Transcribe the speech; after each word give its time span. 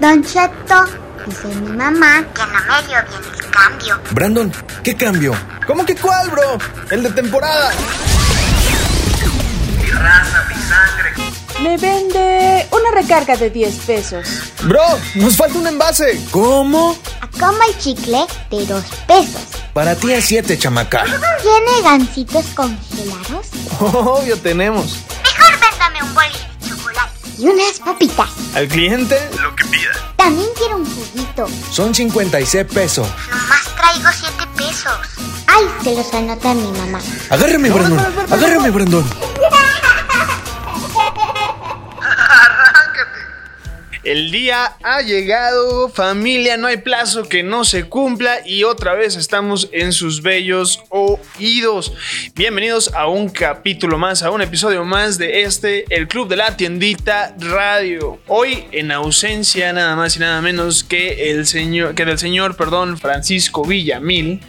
Don 0.00 0.22
Cheto, 0.22 0.84
dice 1.26 1.48
mi 1.48 1.72
mamá 1.72 2.24
que 2.32 2.42
no 2.42 2.60
me 2.60 2.86
dio 2.86 2.98
bien 3.08 3.34
el 3.34 3.50
cambio. 3.50 4.00
Brandon, 4.12 4.52
¿qué 4.84 4.96
cambio? 4.96 5.34
¿Cómo 5.66 5.84
que 5.84 5.96
cuál, 5.96 6.30
bro? 6.30 6.58
El 6.90 7.02
de 7.02 7.10
temporada. 7.10 7.72
Mi 9.76 9.90
raza, 9.90 10.44
mi 10.48 10.54
sangre. 10.62 11.12
Me 11.62 11.76
vende 11.76 12.66
una 12.70 12.90
recarga 13.00 13.36
de 13.36 13.50
10 13.50 13.74
pesos. 13.80 14.26
Bro, 14.62 14.82
nos 15.16 15.36
falta 15.36 15.58
un 15.58 15.66
envase. 15.66 16.20
¿Cómo? 16.30 16.96
Como 17.40 17.58
el 17.68 17.76
chicle 17.78 18.24
de 18.50 18.66
2 18.66 18.84
pesos. 19.08 19.42
Para 19.72 19.96
ti 19.96 20.12
a 20.12 20.20
7, 20.22 20.56
chamaca. 20.58 21.04
¿Tiene 21.04 21.82
gancitos 21.82 22.46
congelados? 22.54 23.46
Obvio 23.80 24.36
tenemos. 24.38 24.98
Y 27.38 27.46
unas 27.46 27.78
papitas. 27.78 28.28
Al 28.54 28.68
cliente, 28.68 29.16
Lo 29.42 29.54
que 29.54 29.64
pida. 29.66 29.92
También 30.16 30.48
quiero 30.56 30.76
un 30.76 30.84
juguito. 30.84 31.46
Son 31.70 31.94
56 31.94 32.66
pesos. 32.66 33.06
Nomás 33.30 33.64
traigo 33.76 34.08
7 34.12 34.44
pesos. 34.56 34.92
Ay, 35.46 35.64
se 35.82 35.94
los 35.94 36.12
anota 36.14 36.54
mi 36.54 36.70
mamá. 36.78 37.00
Agárrame, 37.30 37.70
Brandon. 37.70 37.98
Agárrame, 38.30 38.70
Brandon. 38.70 39.04
El 44.08 44.30
día 44.30 44.74
ha 44.82 45.02
llegado, 45.02 45.90
familia, 45.90 46.56
no 46.56 46.66
hay 46.66 46.78
plazo 46.78 47.28
que 47.28 47.42
no 47.42 47.64
se 47.64 47.90
cumpla 47.90 48.36
y 48.46 48.64
otra 48.64 48.94
vez 48.94 49.16
estamos 49.16 49.68
en 49.70 49.92
sus 49.92 50.22
bellos 50.22 50.82
oídos. 50.88 51.92
Bienvenidos 52.34 52.94
a 52.94 53.06
un 53.06 53.28
capítulo 53.28 53.98
más, 53.98 54.22
a 54.22 54.30
un 54.30 54.40
episodio 54.40 54.82
más 54.86 55.18
de 55.18 55.42
este, 55.42 55.84
el 55.94 56.08
Club 56.08 56.26
de 56.26 56.36
la 56.36 56.56
Tiendita 56.56 57.34
Radio. 57.38 58.18
Hoy 58.28 58.64
en 58.72 58.92
ausencia 58.92 59.74
nada 59.74 59.94
más 59.94 60.16
y 60.16 60.20
nada 60.20 60.40
menos 60.40 60.84
que 60.84 61.30
el 61.30 61.44
señor, 61.44 61.94
que 61.94 62.06
del 62.06 62.18
señor, 62.18 62.56
perdón, 62.56 62.96
Francisco 62.96 63.62
Villamil. 63.62 64.40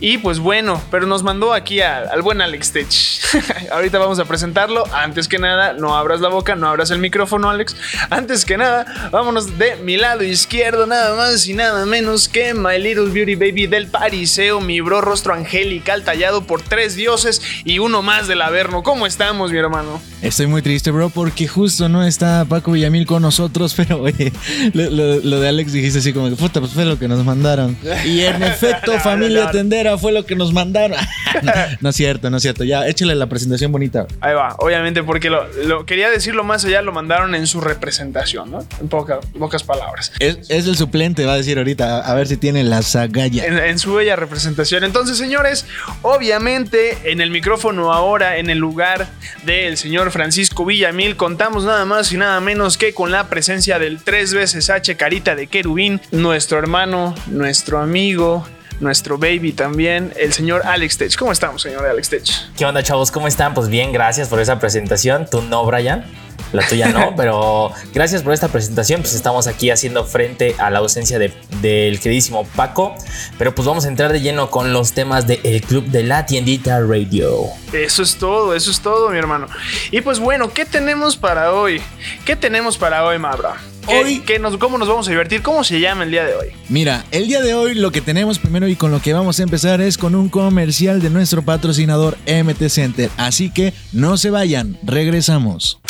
Y 0.00 0.18
pues 0.18 0.40
bueno, 0.40 0.82
pero 0.90 1.06
nos 1.06 1.22
mandó 1.22 1.54
aquí 1.54 1.80
al, 1.80 2.08
al 2.08 2.22
buen 2.22 2.40
Alex 2.40 2.72
Tech. 2.72 2.88
Ahorita 3.70 3.98
vamos 3.98 4.18
a 4.18 4.24
presentarlo. 4.24 4.82
Antes 4.92 5.28
que 5.28 5.38
nada, 5.38 5.72
no 5.72 5.96
abras 5.96 6.20
la 6.20 6.30
boca, 6.30 6.56
no 6.56 6.68
abras 6.68 6.90
el 6.90 6.98
micrófono, 6.98 7.48
Alex. 7.48 7.76
Antes 8.10 8.44
que 8.44 8.56
nada, 8.56 9.03
Vámonos 9.10 9.58
de 9.58 9.76
mi 9.76 9.96
lado 9.96 10.22
izquierdo, 10.24 10.86
nada 10.86 11.14
más 11.14 11.46
y 11.46 11.54
nada 11.54 11.86
menos 11.86 12.28
que 12.28 12.54
My 12.54 12.78
Little 12.78 13.10
Beauty 13.10 13.34
Baby 13.36 13.66
del 13.66 13.86
Pariseo, 13.86 14.60
mi 14.60 14.80
bro 14.80 15.00
rostro 15.00 15.34
angelical 15.34 16.02
tallado 16.04 16.44
por 16.46 16.62
tres 16.62 16.96
dioses 16.96 17.40
y 17.64 17.78
uno 17.78 18.02
más 18.02 18.26
del 18.28 18.42
Averno. 18.42 18.82
¿Cómo 18.82 19.06
estamos, 19.06 19.52
mi 19.52 19.58
hermano? 19.58 20.00
Estoy 20.22 20.46
muy 20.46 20.62
triste, 20.62 20.90
bro, 20.90 21.10
porque 21.10 21.46
justo 21.46 21.88
no 21.88 22.02
está 22.04 22.44
Paco 22.46 22.72
Villamil 22.72 23.06
con 23.06 23.22
nosotros, 23.22 23.74
pero 23.76 24.00
oye, 24.02 24.32
lo, 24.72 24.90
lo- 24.90 25.20
lo 25.20 25.40
de 25.40 25.48
Alex 25.48 25.72
dijiste 25.72 25.98
así 26.00 26.12
como 26.12 26.28
que 26.30 26.36
puta, 26.36 26.60
pues 26.60 26.72
fue 26.72 26.84
lo 26.84 26.98
que 26.98 27.06
nos 27.08 27.24
mandaron. 27.24 27.76
Y 28.04 28.22
en 28.22 28.42
efecto, 28.42 28.98
familia 29.00 29.50
tendera 29.50 29.96
fue 29.98 30.12
lo 30.12 30.24
que 30.26 30.34
nos 30.34 30.52
mandaron. 30.52 30.98
no 31.80 31.88
es 31.90 31.96
cierto, 31.96 32.30
no 32.30 32.38
es 32.38 32.42
cierto. 32.42 32.64
Ya, 32.64 32.86
échale 32.88 33.14
la 33.14 33.26
presentación 33.28 33.70
bonita. 33.70 34.06
Ahí 34.20 34.34
va, 34.34 34.54
obviamente 34.58 35.02
porque 35.02 35.30
lo, 35.30 35.46
lo- 35.64 35.86
quería 35.86 36.10
decirlo 36.10 36.42
más 36.44 36.64
allá, 36.64 36.82
lo 36.82 36.92
mandaron 36.92 37.34
en 37.34 37.46
su 37.46 37.60
representación, 37.60 38.50
¿no? 38.50 38.66
En 38.84 38.88
poca- 38.90 39.20
pocas 39.38 39.62
palabras. 39.62 40.12
Es, 40.18 40.38
es 40.50 40.66
el 40.66 40.76
suplente, 40.76 41.24
va 41.24 41.32
a 41.32 41.36
decir 41.36 41.56
ahorita, 41.58 42.00
a 42.00 42.14
ver 42.14 42.26
si 42.28 42.36
tiene 42.36 42.62
la 42.64 42.82
zagalla. 42.82 43.44
en, 43.46 43.58
en 43.58 43.78
su 43.78 43.94
bella 43.94 44.14
representación. 44.14 44.84
Entonces, 44.84 45.16
señores, 45.16 45.64
obviamente 46.02 47.10
en 47.10 47.20
el 47.20 47.30
micrófono 47.30 47.92
ahora, 47.92 48.36
en 48.38 48.50
el 48.50 48.58
lugar 48.58 49.08
del 49.44 49.76
señor 49.76 50.10
Francisco 50.10 50.64
Villamil, 50.64 51.16
contamos 51.16 51.64
nada 51.64 51.84
más 51.84 52.12
y 52.12 52.16
nada 52.16 52.40
menos 52.40 52.76
que 52.78 52.94
con 52.94 53.10
la 53.10 53.28
presencia 53.28 53.78
del 53.78 54.02
tres 54.02 54.32
veces 54.34 54.70
H 54.70 54.96
Carita 54.96 55.34
de 55.34 55.46
Querubín, 55.46 56.00
nuestro 56.10 56.58
hermano, 56.58 57.14
nuestro 57.26 57.78
amigo. 57.78 58.46
Nuestro 58.80 59.18
baby 59.18 59.52
también, 59.52 60.12
el 60.18 60.32
señor 60.32 60.62
Alex 60.66 60.98
Tech. 60.98 61.16
¿Cómo 61.16 61.30
estamos, 61.30 61.62
señor 61.62 61.86
Alex 61.86 62.08
Tech? 62.08 62.24
¿Qué 62.58 62.66
onda, 62.66 62.82
chavos? 62.82 63.12
¿Cómo 63.12 63.28
están? 63.28 63.54
Pues 63.54 63.68
bien, 63.68 63.92
gracias 63.92 64.26
por 64.28 64.40
esa 64.40 64.58
presentación. 64.58 65.28
Tú 65.30 65.42
no, 65.42 65.64
Brian. 65.64 66.04
La 66.52 66.66
tuya 66.66 66.88
no, 66.88 67.14
pero 67.16 67.72
gracias 67.92 68.22
por 68.22 68.32
esta 68.32 68.48
presentación. 68.48 69.00
Pues 69.00 69.14
estamos 69.14 69.46
aquí 69.46 69.70
haciendo 69.70 70.04
frente 70.04 70.54
a 70.58 70.70
la 70.70 70.78
ausencia 70.78 71.18
de- 71.18 71.32
del 71.60 71.98
queridísimo 72.00 72.44
Paco. 72.56 72.94
Pero 73.38 73.54
pues 73.54 73.66
vamos 73.66 73.84
a 73.84 73.88
entrar 73.88 74.12
de 74.12 74.20
lleno 74.20 74.50
con 74.50 74.72
los 74.72 74.92
temas 74.92 75.26
del 75.26 75.62
Club 75.62 75.86
de 75.86 76.02
la 76.04 76.26
Tiendita 76.26 76.80
Radio. 76.80 77.40
Eso 77.72 78.02
es 78.02 78.16
todo, 78.16 78.54
eso 78.54 78.70
es 78.70 78.80
todo, 78.80 79.10
mi 79.10 79.18
hermano. 79.18 79.46
Y 79.90 80.00
pues 80.00 80.18
bueno, 80.20 80.52
¿qué 80.52 80.64
tenemos 80.64 81.16
para 81.16 81.52
hoy? 81.52 81.80
¿Qué 82.24 82.36
tenemos 82.36 82.78
para 82.78 83.04
hoy, 83.04 83.18
Mabra? 83.18 83.54
¿Qué- 83.88 84.00
Hoy- 84.00 84.20
qué 84.24 84.38
nos, 84.38 84.56
¿Cómo 84.56 84.78
nos 84.78 84.88
vamos 84.88 85.06
a 85.08 85.10
divertir? 85.10 85.42
¿Cómo 85.42 85.62
se 85.62 85.78
llama 85.78 86.04
el 86.04 86.10
día 86.10 86.24
de 86.24 86.34
hoy? 86.34 86.46
Mira, 86.70 87.04
el 87.10 87.26
día 87.26 87.42
de 87.42 87.52
hoy 87.54 87.74
lo 87.74 87.90
que 87.92 88.00
tenemos 88.00 88.38
primero 88.38 88.66
y 88.68 88.76
con 88.76 88.90
lo 88.90 89.02
que 89.02 89.12
vamos 89.12 89.40
a 89.40 89.42
empezar 89.42 89.80
es 89.82 89.98
con 89.98 90.14
un 90.14 90.28
comercial 90.30 91.02
de 91.02 91.10
nuestro 91.10 91.42
patrocinador 91.42 92.16
MT 92.26 92.68
Center. 92.70 93.10
Así 93.18 93.50
que 93.50 93.74
no 93.92 94.16
se 94.16 94.30
vayan, 94.30 94.78
regresamos. 94.84 95.80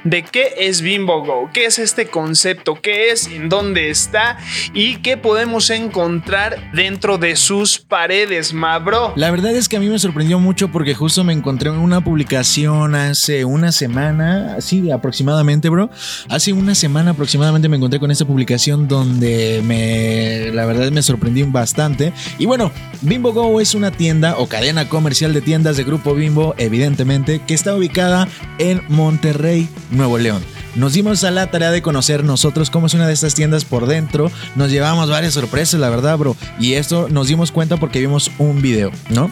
de 0.06 0.24
qué 0.24 0.54
es 0.58 0.82
Bimbo 0.82 1.22
Go, 1.22 1.50
qué 1.52 1.66
es 1.66 1.80
este 1.80 2.08
concepto, 2.08 2.80
qué 2.82 3.10
es, 3.10 3.28
en 3.28 3.50
dónde 3.50 3.90
está 3.90 4.38
y 4.74 4.98
qué 4.98 5.18
podemos 5.18 5.70
encontrar 5.70 6.72
dentro 6.72 7.18
de 7.18 7.36
sus 7.36 7.78
paredes, 7.78 8.54
ma 8.54 8.80
bro. 8.80 9.12
La 9.18 9.32
verdad 9.32 9.54
es 9.54 9.68
que 9.68 9.76
a 9.76 9.82
mí 9.82 9.90
me 9.90 10.00
sorprendió 10.00 10.40
mucho 10.40 10.70
porque 10.70 10.96
justo 10.96 11.26
me 11.26 11.34
encontré 11.34 11.70
en 11.70 11.80
una 11.80 12.00
publicación 12.00 12.96
hace 12.96 13.44
una 13.44 13.74
semana, 13.74 14.56
así 14.56 14.92
aproximadamente, 14.92 15.68
bro. 15.68 15.90
Hace 16.30 16.54
una 16.54 16.74
semana 16.74 17.12
aproximadamente 17.12 17.68
me 17.68 17.76
encontré 17.76 18.00
con 18.00 18.12
esta 18.12 18.24
publicación 18.24 18.88
donde 18.88 19.62
me, 19.66 20.54
la 20.54 20.66
verdad 20.66 20.90
me 20.92 21.02
sorprendí 21.02 21.44
bastante. 21.44 22.14
Y 22.40 22.46
bueno, 22.46 22.72
Bimbo 23.02 23.32
Go 23.32 23.62
es 23.62 23.76
una 23.76 23.92
tienda 23.92 24.38
o 24.38 24.48
cadena 24.48 24.90
comercial 24.90 25.34
de 25.34 25.42
tiendas 25.42 25.78
de 25.78 25.84
Grupo 25.84 26.16
Bimbo, 26.16 26.56
evidentemente, 26.58 27.42
que 27.46 27.54
está 27.54 27.76
ubicada 27.76 28.28
en 28.58 28.82
Monterrey, 28.90 29.70
Nuevo 29.92 30.18
León. 30.18 30.44
Nos 30.76 30.94
dimos 30.94 31.24
a 31.24 31.32
la 31.32 31.50
tarea 31.50 31.72
de 31.72 31.82
conocer 31.82 32.24
nosotros 32.24 32.70
cómo 32.70 32.88
es 32.88 32.94
una 32.94 33.08
de 33.08 33.14
estas 33.14 33.36
tiendas 33.36 33.66
por 33.66 33.88
dentro. 33.88 34.32
Nos 34.56 34.72
llevamos 34.72 35.10
varias 35.10 35.34
sorpresas, 35.34 35.80
la 35.80 35.90
verdad, 35.90 36.18
bro. 36.18 36.36
Y 36.60 36.74
esto 36.74 37.08
nos 37.10 37.28
dimos 37.28 37.52
cuenta 37.52 37.78
porque 37.78 38.00
vimos 38.00 38.32
un 38.38 38.62
video, 38.62 38.92
¿no? 39.10 39.32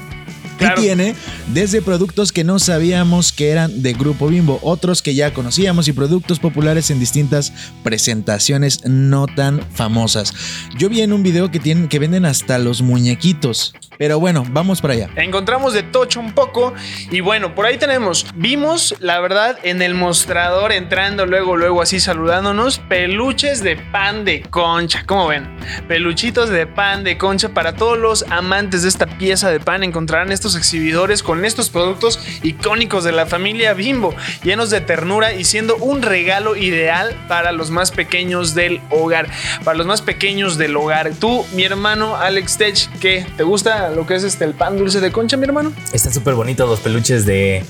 Claro. 0.57 0.81
Y 0.81 0.86
tiene 0.86 1.16
desde 1.48 1.81
productos 1.81 2.31
que 2.31 2.44
no 2.44 2.60
sabíamos 2.60 3.31
que 3.31 3.50
eran 3.50 3.81
de 3.81 3.94
Grupo 3.94 4.28
Bimbo, 4.28 4.60
otros 4.62 5.02
que 5.02 5.13
ya 5.16 5.34
conocíamos 5.34 5.88
y 5.88 5.94
productos 5.94 6.40
populares 6.40 6.90
en 6.92 7.00
distintas 7.00 7.52
presentaciones 7.84 8.86
no 8.86 9.28
tan 9.28 9.62
famosas. 9.72 10.34
Yo 10.78 10.90
vi 10.90 11.02
en 11.02 11.13
un 11.13 11.24
video 11.24 11.52
que 11.52 11.60
tienen 11.60 11.88
que 11.88 12.00
venden 12.00 12.25
hasta 12.25 12.57
los 12.57 12.81
muñequitos. 12.81 13.74
Pero 13.98 14.19
bueno, 14.19 14.46
vamos 14.50 14.81
para 14.81 14.94
allá. 14.94 15.10
Encontramos 15.16 15.74
de 15.74 15.84
tocho 15.84 16.19
un 16.19 16.34
poco 16.34 16.74
y 17.12 17.22
bueno, 17.22 17.56
por 17.56 17.66
ahí 17.66 17.78
tenemos, 17.78 18.25
vimos 18.36 18.96
la 19.00 19.19
verdad 19.19 19.58
en 19.63 19.81
el 19.81 19.94
mostrador 19.94 20.72
entrando 20.72 21.25
luego, 21.25 21.56
luego 21.56 21.81
así 21.81 22.00
saludándonos, 22.00 22.80
peluches 22.80 23.63
de 23.63 23.78
pan 23.78 24.25
de 24.25 24.42
concha, 24.42 25.04
¿cómo 25.06 25.28
ven? 25.28 25.48
Peluchitos 25.88 26.50
de 26.50 26.68
pan 26.68 27.04
de 27.04 27.18
concha 27.18 27.50
para 27.50 27.75
todos 27.75 27.98
los 27.98 28.24
amantes 28.30 28.84
de 28.84 28.90
esta 28.90 29.06
pieza 29.06 29.50
de 29.50 29.60
pan 29.60 29.84
encontrarán 29.84 30.31
exhibidores 30.53 31.24
con 31.24 31.44
estos 31.45 31.71
productos 31.71 32.19
icónicos 32.44 33.03
de 33.03 33.12
la 33.12 33.25
familia 33.25 33.74
Bimbo, 33.74 34.13
llenos 34.44 34.69
de 34.69 34.81
ternura 34.81 35.33
y 35.33 35.45
siendo 35.45 35.77
un 35.77 36.03
regalo 36.03 36.56
ideal 36.56 37.15
para 37.27 37.51
los 37.51 37.71
más 37.71 37.89
pequeños 37.89 38.53
del 38.53 38.81
hogar, 38.92 39.27
para 39.63 39.77
los 39.77 39.88
más 39.88 40.03
pequeños 40.03 40.57
del 40.57 40.75
hogar. 40.75 41.13
Tú, 41.15 41.44
mi 41.56 41.63
hermano 41.63 42.18
Alex 42.18 42.57
Tech, 42.57 43.00
¿qué? 43.00 43.25
¿Te 43.38 43.44
gusta 43.44 43.89
lo 43.89 44.06
que 44.06 44.15
es 44.15 44.24
este 44.24 44.45
el 44.45 44.53
pan 44.53 44.77
dulce 44.77 45.00
de 45.00 45.12
concha, 45.12 45.38
mi 45.38 45.45
hermano? 45.45 45.74
Están 45.94 46.13
súper 46.13 46.36
bonitos 46.36 46.69
los 46.69 46.80
peluches 46.81 47.25
de, 47.25 47.63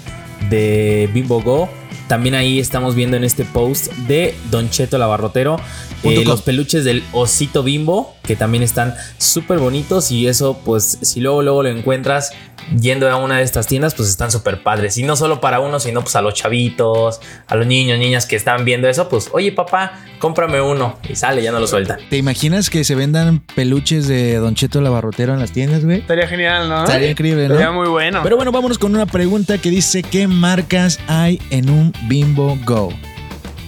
de 0.50 1.10
Bimbo 1.14 1.42
Go. 1.42 1.70
También 2.08 2.36
ahí 2.36 2.60
estamos 2.60 2.96
viendo 2.96 3.18
en 3.18 3.24
este 3.24 3.46
post 3.46 3.92
de 4.08 4.36
Don 4.52 4.70
Cheto 4.70 4.98
Labarrotero 4.98 5.60
eh, 6.04 6.24
los 6.26 6.42
peluches 6.42 6.84
del 6.84 7.04
osito 7.14 7.64
Bimbo, 7.64 8.16
que 8.24 8.36
también 8.36 8.64
están 8.64 8.94
súper 9.18 9.60
bonitos. 9.60 10.12
Y 10.12 10.28
eso, 10.28 10.60
pues, 10.64 11.00
si 11.02 11.20
luego, 11.20 11.42
luego 11.42 11.64
lo 11.64 11.70
encuentras 11.70 12.32
yendo 12.80 13.10
a 13.10 13.16
una 13.18 13.38
de 13.38 13.44
estas 13.44 13.68
tiendas, 13.68 13.94
pues 13.96 14.10
están 14.10 14.32
súper 14.32 14.64
padres. 14.64 14.98
Y 14.98 15.04
no 15.04 15.16
solo 15.16 15.40
para 15.42 15.60
uno, 15.60 15.80
sino 15.80 16.02
pues 16.02 16.16
a 16.16 16.22
los 16.22 16.34
chavitos, 16.34 17.20
a 17.48 17.56
los 17.56 17.68
niños, 17.68 18.00
niñas 18.00 18.26
que 18.26 18.36
están 18.36 18.66
viendo 18.66 18.88
eso, 18.88 19.08
pues, 19.10 19.30
oye, 19.34 19.52
papá, 19.52 20.00
cómprame 20.20 20.62
uno. 20.62 20.98
Y 21.08 21.16
sale, 21.16 21.42
ya 21.42 21.52
no 21.52 21.60
lo 21.60 21.68
suelta. 21.68 21.98
¿Te 22.10 22.18
imaginas 22.18 22.70
que 22.70 22.84
se 22.84 22.96
vendan 22.96 23.40
peluches 23.56 24.08
de 24.08 24.36
Don 24.36 24.56
Cheto 24.56 24.82
Labarrotero 24.82 25.34
en 25.34 25.40
las 25.40 25.52
tiendas, 25.52 25.86
güey? 25.86 26.00
Estaría 26.00 26.28
genial, 26.28 26.70
¿no? 26.70 26.84
Estaría 26.84 27.12
increíble, 27.12 27.48
¿no? 27.48 27.54
Estaría 27.56 27.72
muy 27.72 27.88
bueno. 27.88 28.22
Pero 28.24 28.36
bueno, 28.36 28.52
vámonos 28.52 28.78
con 28.78 28.94
una 28.96 29.06
pregunta 29.06 29.58
que 29.58 29.70
dice: 29.70 30.04
¿Qué 30.04 30.28
marcas 30.28 31.00
hay 31.08 31.40
en 31.50 31.70
un 31.70 31.85
Bimbo 32.08 32.58
Go? 32.66 32.94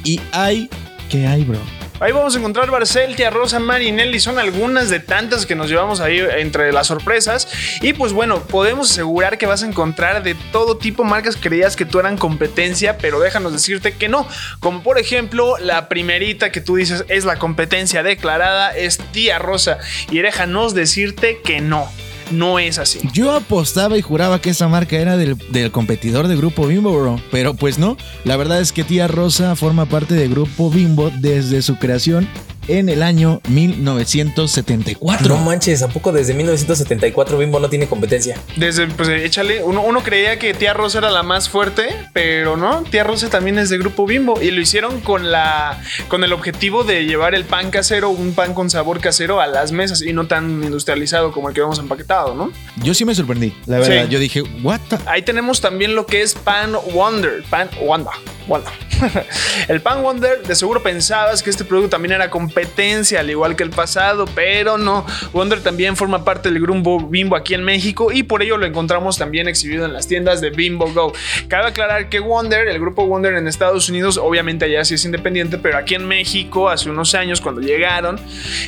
Y 0.03 0.19
hay. 0.31 0.69
¿Qué 1.09 1.25
hay, 1.25 1.43
bro? 1.43 1.59
Ahí 1.99 2.11
vamos 2.11 2.35
a 2.35 2.37
encontrar 2.37 2.69
Barcel, 2.69 3.15
Tía 3.15 3.31
Rosa, 3.31 3.57
Marinelli, 3.57 4.19
son 4.19 4.37
algunas 4.37 4.91
de 4.91 4.99
tantas 4.99 5.47
que 5.47 5.55
nos 5.55 5.67
llevamos 5.67 5.99
ahí 5.99 6.19
entre 6.19 6.71
las 6.71 6.85
sorpresas. 6.85 7.47
Y 7.81 7.93
pues 7.93 8.13
bueno, 8.13 8.43
podemos 8.43 8.91
asegurar 8.91 9.39
que 9.39 9.47
vas 9.47 9.63
a 9.63 9.67
encontrar 9.67 10.21
de 10.21 10.35
todo 10.51 10.77
tipo 10.77 11.03
marcas 11.03 11.35
que 11.35 11.49
creías 11.49 11.75
que 11.75 11.85
tú 11.85 11.97
eran 11.99 12.15
competencia, 12.15 12.99
pero 12.99 13.19
déjanos 13.19 13.51
decirte 13.51 13.93
que 13.93 14.09
no. 14.09 14.27
Como 14.59 14.83
por 14.83 14.99
ejemplo, 14.99 15.57
la 15.57 15.89
primerita 15.89 16.51
que 16.51 16.61
tú 16.61 16.75
dices 16.75 17.03
es 17.07 17.25
la 17.25 17.39
competencia 17.39 18.03
declarada, 18.03 18.77
es 18.77 18.99
Tía 19.11 19.39
Rosa. 19.39 19.79
Y 20.11 20.19
déjanos 20.19 20.75
decirte 20.75 21.41
que 21.43 21.61
no, 21.61 21.89
no 22.31 22.59
es 22.59 22.77
así. 22.77 22.99
Yo 23.13 23.31
apostaba 23.31 23.97
y 23.97 24.01
juraba 24.01 24.41
que 24.41 24.51
esa 24.51 24.67
marca 24.67 24.97
era 24.97 25.17
del, 25.17 25.37
del 25.51 25.71
competidor 25.71 26.27
de 26.27 26.35
Grupo 26.35 26.67
Bimbo, 26.67 26.91
bro. 26.97 27.21
Pero 27.31 27.55
pues 27.55 27.79
no. 27.79 27.97
La 28.23 28.37
verdad 28.37 28.61
es 28.61 28.71
que 28.71 28.83
Tía 28.83 29.07
Rosa 29.07 29.55
forma 29.55 29.85
parte 29.85 30.15
de 30.15 30.27
Grupo 30.27 30.69
Bimbo 30.69 31.11
desde 31.19 31.61
su 31.61 31.77
creación 31.77 32.27
en 32.67 32.89
el 32.89 33.03
año 33.03 33.41
1974. 33.49 35.27
No 35.27 35.37
manches, 35.37 35.81
¿a 35.83 35.87
poco 35.87 36.11
desde 36.11 36.33
1974 36.33 37.37
Bimbo 37.37 37.59
no 37.59 37.69
tiene 37.69 37.87
competencia? 37.87 38.37
Desde, 38.55 38.87
pues 38.87 39.09
échale, 39.09 39.63
uno, 39.63 39.81
uno 39.81 40.03
creía 40.03 40.39
que 40.39 40.53
Tía 40.53 40.73
Rosa 40.73 40.99
era 40.99 41.11
la 41.11 41.23
más 41.23 41.49
fuerte, 41.49 41.89
pero 42.13 42.57
no, 42.57 42.83
Tía 42.83 43.03
Rosa 43.03 43.29
también 43.29 43.57
es 43.59 43.69
de 43.69 43.77
Grupo 43.77 44.05
Bimbo 44.05 44.41
y 44.41 44.51
lo 44.51 44.61
hicieron 44.61 45.01
con 45.01 45.31
la 45.31 45.81
con 46.07 46.23
el 46.23 46.33
objetivo 46.33 46.83
de 46.83 47.05
llevar 47.05 47.35
el 47.35 47.45
pan 47.45 47.71
casero, 47.71 48.09
un 48.09 48.33
pan 48.33 48.53
con 48.53 48.69
sabor 48.69 48.99
casero 48.99 49.41
a 49.41 49.47
las 49.47 49.71
mesas 49.71 50.01
y 50.01 50.13
no 50.13 50.27
tan 50.27 50.63
industrializado 50.63 51.31
como 51.31 51.49
el 51.49 51.55
que 51.55 51.61
vemos 51.61 51.79
empaquetado, 51.79 52.35
¿no? 52.35 52.51
Yo 52.77 52.93
sí 52.93 53.05
me 53.05 53.15
sorprendí, 53.15 53.53
la 53.65 53.79
verdad. 53.79 54.05
Sí. 54.05 54.11
Yo 54.11 54.19
dije, 54.19 54.41
¿what? 54.63 54.79
the-" 54.89 54.97
Ahí 55.05 55.21
tenemos 55.21 55.61
también 55.61 55.95
lo 55.95 56.05
que 56.05 56.21
es 56.21 56.33
Pan 56.33 56.73
Wonder, 56.93 57.43
Pan 57.49 57.69
Wanda, 57.81 58.11
Wanda. 58.47 58.71
el 59.67 59.81
Pan 59.81 60.01
Wonder, 60.01 60.41
de 60.43 60.55
seguro 60.55 60.81
pensabas 60.81 61.43
que 61.43 61.49
este 61.49 61.63
producto 61.63 61.89
también 61.89 62.13
era 62.13 62.29
competencia, 62.57 63.19
al 63.19 63.29
igual 63.29 63.55
que 63.55 63.61
el 63.61 63.69
pasado, 63.69 64.25
pero 64.33 64.79
no. 64.79 65.05
Wonder 65.31 65.61
también 65.61 65.95
forma 65.95 66.25
parte 66.25 66.49
del 66.49 66.59
grupo 66.59 66.99
Bimbo 67.07 67.35
aquí 67.35 67.53
en 67.53 67.63
México 67.63 68.11
y 68.11 68.23
por 68.23 68.41
ello 68.41 68.57
lo 68.57 68.65
encontramos 68.65 69.15
también 69.15 69.47
exhibido 69.47 69.85
en 69.85 69.93
las 69.93 70.07
tiendas 70.07 70.41
de 70.41 70.49
Bimbo 70.49 70.91
Go. 70.91 71.13
Cabe 71.49 71.67
aclarar 71.67 72.09
que 72.09 72.19
Wonder, 72.19 72.67
el 72.67 72.79
grupo 72.79 73.05
Wonder 73.05 73.35
en 73.35 73.47
Estados 73.47 73.89
Unidos, 73.89 74.17
obviamente 74.17 74.65
allá 74.65 74.83
sí 74.85 74.95
es 74.95 75.05
independiente, 75.05 75.59
pero 75.59 75.77
aquí 75.77 75.93
en 75.93 76.07
México, 76.07 76.69
hace 76.69 76.89
unos 76.89 77.13
años, 77.13 77.41
cuando 77.41 77.61
llegaron, 77.61 78.19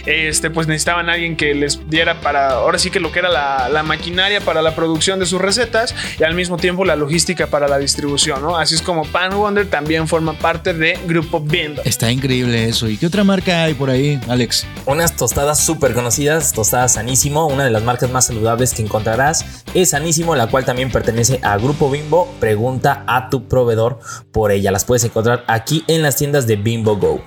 este, 0.06 0.52
pues 0.52 0.68
necesitaban 0.68 1.10
a 1.10 1.14
alguien 1.14 1.36
que 1.36 1.56
les 1.56 1.90
diera 1.90 2.22
para, 2.22 2.52
ahora 2.52 2.78
sí 2.78 2.92
que 2.92 3.00
lo 3.00 3.12
que 3.12 3.20
era 3.20 3.30
la, 3.30 3.82
maquinaria 3.82 4.42
para 4.42 4.62
la 4.62 4.76
producción 4.76 5.20
de 5.20 5.26
sus 5.26 5.42
recetas 5.42 5.96
y 6.20 6.24
al 6.24 6.36
mismo 6.36 6.58
tiempo 6.58 6.86
la 6.86 6.96
logística 6.96 7.48
para 7.48 7.68
la 7.68 7.80
distribución, 7.80 8.42
¿no? 8.44 8.56
Así 8.56 8.76
es 8.76 8.84
como 8.84 9.04
Pan 9.06 9.32
Wonder 9.36 9.68
también 9.68 10.08
forma 10.08 10.34
parte 10.34 10.74
de 10.76 11.00
Grupo 11.08 11.40
Bimbo. 11.40 11.82
Está 11.86 12.12
increíble 12.12 12.66
eso. 12.66 12.88
¿Y 12.88 12.98
qué 12.98 13.08
otra 13.08 13.24
marca 13.24 13.64
hay 13.64 13.74
por 13.80 13.90
ahí, 13.90 14.20
Alex? 14.28 14.68
Unas 14.86 15.16
tostadas 15.16 15.60
súper 15.60 15.94
conocidas, 15.94 16.54
tostadas 16.54 16.94
Sanísimo, 16.94 17.48
una 17.48 17.64
de 17.64 17.72
las 17.72 17.82
marcas 17.82 18.12
más 18.12 18.28
saludables 18.28 18.74
que 18.74 18.84
encontrarás 18.84 19.64
es 19.74 19.92
Sanísimo, 19.92 20.36
la 20.36 20.48
cual 20.48 20.66
también 20.66 20.92
pertenece 20.92 21.40
a 21.42 21.58
Grupo 21.58 21.90
Bimbo. 21.90 22.28
Pregunta 22.40 23.04
a 23.08 23.30
tu 23.30 23.48
proveedor 23.48 24.00
por 24.32 24.52
ella. 24.52 24.72
Las 24.72 24.86
puedes 24.86 25.04
encontrar 25.06 25.46
aquí 25.48 25.84
en 25.88 26.04
las 26.04 26.18
tiendas 26.18 26.46
de 26.46 26.58
Bimbo 26.58 26.98
Go. 26.98 27.22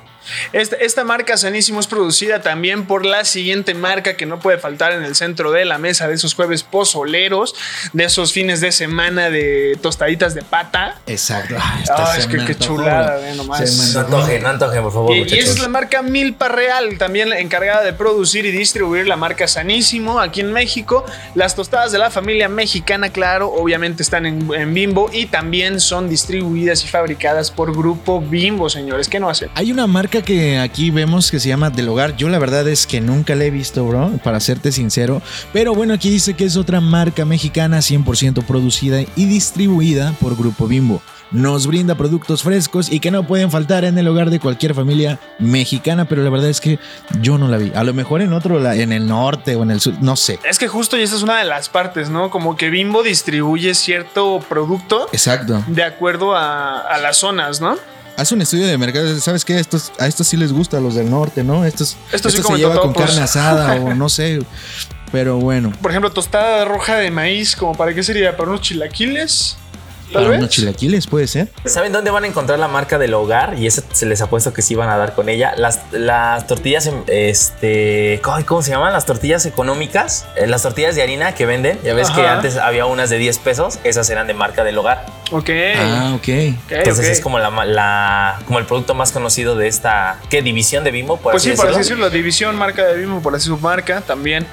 Esta, 0.53 0.77
esta 0.77 1.05
marca 1.05 1.37
Sanísimo 1.37 1.81
es 1.81 1.87
producida 1.87 2.43
también 2.43 2.87
por 2.87 3.05
la 3.05 3.25
siguiente 3.25 3.75
marca 3.75 4.17
que 4.17 4.27
no 4.27 4.39
puede 4.41 4.59
faltar 4.59 4.93
en 4.93 5.03
el 5.03 5.15
centro 5.15 5.53
de 5.53 5.65
la 5.65 5.79
mesa 5.79 6.09
de 6.09 6.15
esos 6.15 6.35
jueves 6.35 6.63
pozoleros, 6.63 7.55
de 7.93 8.05
esos 8.05 8.33
fines 8.33 8.61
de 8.61 8.73
semana 8.73 9.31
de 9.31 9.79
tostaditas 9.81 10.35
de 10.35 10.43
pata. 10.43 11.01
Exacto. 11.07 11.57
Ah, 11.59 12.17
es 12.19 12.27
que 12.27 12.45
qué 12.45 12.55
chulada, 12.57 13.17
ve 13.17 13.35
nomás. 13.35 13.95
No 13.95 14.01
antojen, 14.01 14.43
no 14.43 14.49
antojen, 14.49 14.83
por 14.83 14.93
favor, 14.93 15.17
Y, 15.17 15.21
y 15.23 15.39
esa 15.39 15.53
es 15.53 15.59
la 15.61 15.69
marca 15.69 16.03
Milpa 16.03 16.49
Real, 16.49 16.99
también 16.99 17.33
encargada 17.33 17.83
de 17.83 17.93
producir 17.93 18.47
y 18.47 18.51
distribuir 18.51 19.07
la 19.07 19.17
marca 19.17 19.49
Sanísimo 19.49 20.21
aquí 20.21 20.41
en 20.41 20.53
México. 20.53 21.05
Las 21.35 21.55
tostadas 21.55 21.93
de 21.93 21.99
la 21.99 22.11
familia 22.11 22.49
mexicana, 22.49 23.11
claro, 23.11 23.51
obviamente 23.53 24.03
están 24.03 24.27
en, 24.27 24.53
en 24.55 24.75
Bimbo 24.75 25.11
y 25.13 25.27
también 25.27 25.81
son 25.81 26.09
distribuidas 26.09 26.85
y 26.85 26.89
fabricadas 26.89 27.51
por 27.51 27.77
Grupo 27.77 28.21
Bimbo, 28.21 28.69
señores. 28.69 29.09
¿Qué 29.09 29.21
no 29.21 29.29
hacen? 29.29 29.51
Hay 29.55 29.73
una 29.73 29.87
marca 29.87 30.12
que 30.20 30.59
aquí 30.59 30.91
vemos 30.91 31.31
que 31.31 31.41
se 31.41 31.49
llama 31.49 31.70
Del 31.70 31.88
Hogar. 31.88 32.17
Yo 32.17 32.29
la 32.29 32.38
verdad 32.38 32.69
es 32.69 32.87
que 32.87 33.00
nunca 33.00 33.35
la 33.35 33.44
he 33.44 33.50
visto, 33.50 33.87
bro, 33.87 34.11
para 34.23 34.41
serte 34.41 34.70
sincero. 34.70 35.23
Pero 35.55 35.75
bueno, 35.75 35.94
aquí 35.94 36.11
dice 36.11 36.35
que 36.35 36.44
es 36.44 36.59
otra 36.59 36.82
marca 36.82 37.25
mexicana 37.25 37.79
100% 37.79 38.44
producida 38.44 39.00
y 39.00 39.25
distribuida 39.25 40.12
por 40.20 40.37
Grupo 40.37 40.67
Bimbo. 40.67 41.00
Nos 41.31 41.67
brinda 41.67 41.94
productos 41.94 42.43
frescos 42.43 42.93
y 42.93 43.00
que 43.00 43.11
no 43.11 43.26
pueden 43.26 43.50
faltar 43.50 43.87
en 43.87 43.97
el 43.97 44.06
hogar 44.06 44.29
de 44.29 44.38
cualquier 44.38 44.75
familia 44.75 45.19
mexicana, 45.38 46.05
pero 46.05 46.23
la 46.23 46.29
verdad 46.29 46.50
es 46.50 46.61
que 46.61 46.79
yo 47.23 47.38
no 47.38 47.49
la 47.49 47.56
vi. 47.56 47.73
A 47.75 47.85
lo 47.85 47.94
mejor 47.94 48.20
en 48.20 48.35
otro, 48.35 48.70
en 48.70 48.93
el 48.93 49.06
norte 49.06 49.56
o 49.56 49.62
en 49.62 49.70
el 49.70 49.81
sur, 49.81 49.94
no 50.03 50.17
sé. 50.17 50.38
Es 50.44 50.58
que 50.58 50.69
justo 50.69 50.99
y 50.99 51.03
esta 51.03 51.17
es 51.17 51.23
una 51.23 51.38
de 51.38 51.44
las 51.44 51.70
partes, 51.70 52.11
¿no? 52.11 52.29
Como 52.29 52.56
que 52.56 52.69
Bimbo 52.69 53.03
distribuye 53.03 53.75
cierto 53.75 54.44
producto 54.46 55.08
Exacto. 55.13 55.65
de 55.69 55.84
acuerdo 55.84 56.37
a, 56.37 56.81
a 56.81 56.98
las 56.98 57.17
zonas, 57.17 57.63
¿no? 57.63 57.79
Haz 58.22 58.31
un 58.31 58.41
estudio 58.41 58.69
de 58.69 58.79
mercado. 58.79 59.19
¿Sabes 59.19 59.44
qué? 59.44 59.58
Estos, 59.58 59.91
a 59.98 60.06
estos 60.06 60.29
sí 60.29 60.36
les 60.36 60.52
gusta, 60.52 60.76
a 60.76 60.81
los 60.81 60.94
del 60.94 61.10
norte, 61.10 61.43
¿no? 61.43 61.64
Estos, 61.64 61.96
Estos 62.12 62.31
sí 62.31 62.38
esto 62.38 62.52
se 62.52 62.58
lleva 62.58 62.81
con 62.81 62.93
carne 62.93 63.20
asada 63.20 63.74
o 63.81 63.96
no 63.96 64.08
sé. 64.08 64.38
Pero 65.10 65.38
bueno, 65.38 65.72
Por 65.82 65.91
ejemplo, 65.91 66.12
tostada 66.12 66.64
roja 66.64 66.98
de 66.98 67.10
maíz, 67.10 67.56
como 67.56 67.74
para 67.74 67.93
qué 67.93 68.05
sería, 68.05 68.36
para 68.36 68.50
unos 68.50 68.60
chilaquiles. 68.60 69.56
Tal 70.13 70.23
para 70.23 70.29
vez. 70.29 70.39
unos 70.41 70.51
chilaquiles 70.51 71.07
puede 71.07 71.27
ser. 71.27 71.49
¿Saben 71.65 71.93
dónde 71.93 72.11
van 72.11 72.25
a 72.25 72.27
encontrar 72.27 72.59
la 72.59 72.69
marca 72.69 72.99
del 72.99 73.15
hogar? 73.15 73.59
Y 73.59 73.67
eso 73.67 73.83
se 73.93 74.07
les 74.07 74.21
apuesto 74.21 74.53
que 74.53 74.63
sí 74.63 74.75
van 74.75 74.89
a 74.89 74.97
dar 74.97 75.15
con 75.15 75.29
ella. 75.29 75.55
Las, 75.57 75.81
las 75.93 76.47
tortillas, 76.47 76.91
este, 77.07 78.21
¿cómo 78.47 78.63
se 78.63 78.71
llaman? 78.71 78.93
Las 78.93 79.07
tortillas 79.07 79.47
económicas. 79.47 80.27
Eh, 80.37 80.47
las 80.47 80.63
tortillas 80.63 80.95
de 80.95 81.03
harina 81.03 81.35
que 81.35 81.47
venden. 81.47 81.79
Ya 81.85 81.95
ves 81.95 82.11
que 82.11 82.27
antes 82.27 82.57
había 82.57 82.87
unas 82.87 83.11
de 83.11 83.19
10 83.19 83.39
pesos. 83.39 83.79
Esas 83.85 84.09
eran 84.11 84.27
de 84.27 84.35
marca 84.35 84.65
del 84.65 84.79
hogar. 84.79 85.07
Ok. 85.31 85.51
Ah, 85.77 86.13
ok. 86.15 86.29
Entonces 86.69 87.09
es 87.09 87.21
como 87.21 87.39
la, 87.39 88.39
como 88.47 88.59
el 88.59 88.67
producto 88.67 88.95
más 88.95 89.13
conocido 89.13 89.57
de 89.57 89.69
esta, 89.69 90.19
¿qué? 90.29 90.43
División 90.43 90.85
de 90.85 90.91
Bimbo, 90.91 91.17
por 91.17 91.33
Pues 91.33 91.43
así 91.43 91.53
sí, 91.53 91.57
por 91.57 91.69
así 91.69 91.79
decirlo. 91.79 92.11
división, 92.11 92.57
marca 92.57 92.85
de 92.85 92.99
Bimbo, 92.99 93.21
por 93.21 93.35
así 93.35 93.47
su 93.47 93.57
marca 93.59 94.03
también. 94.03 94.47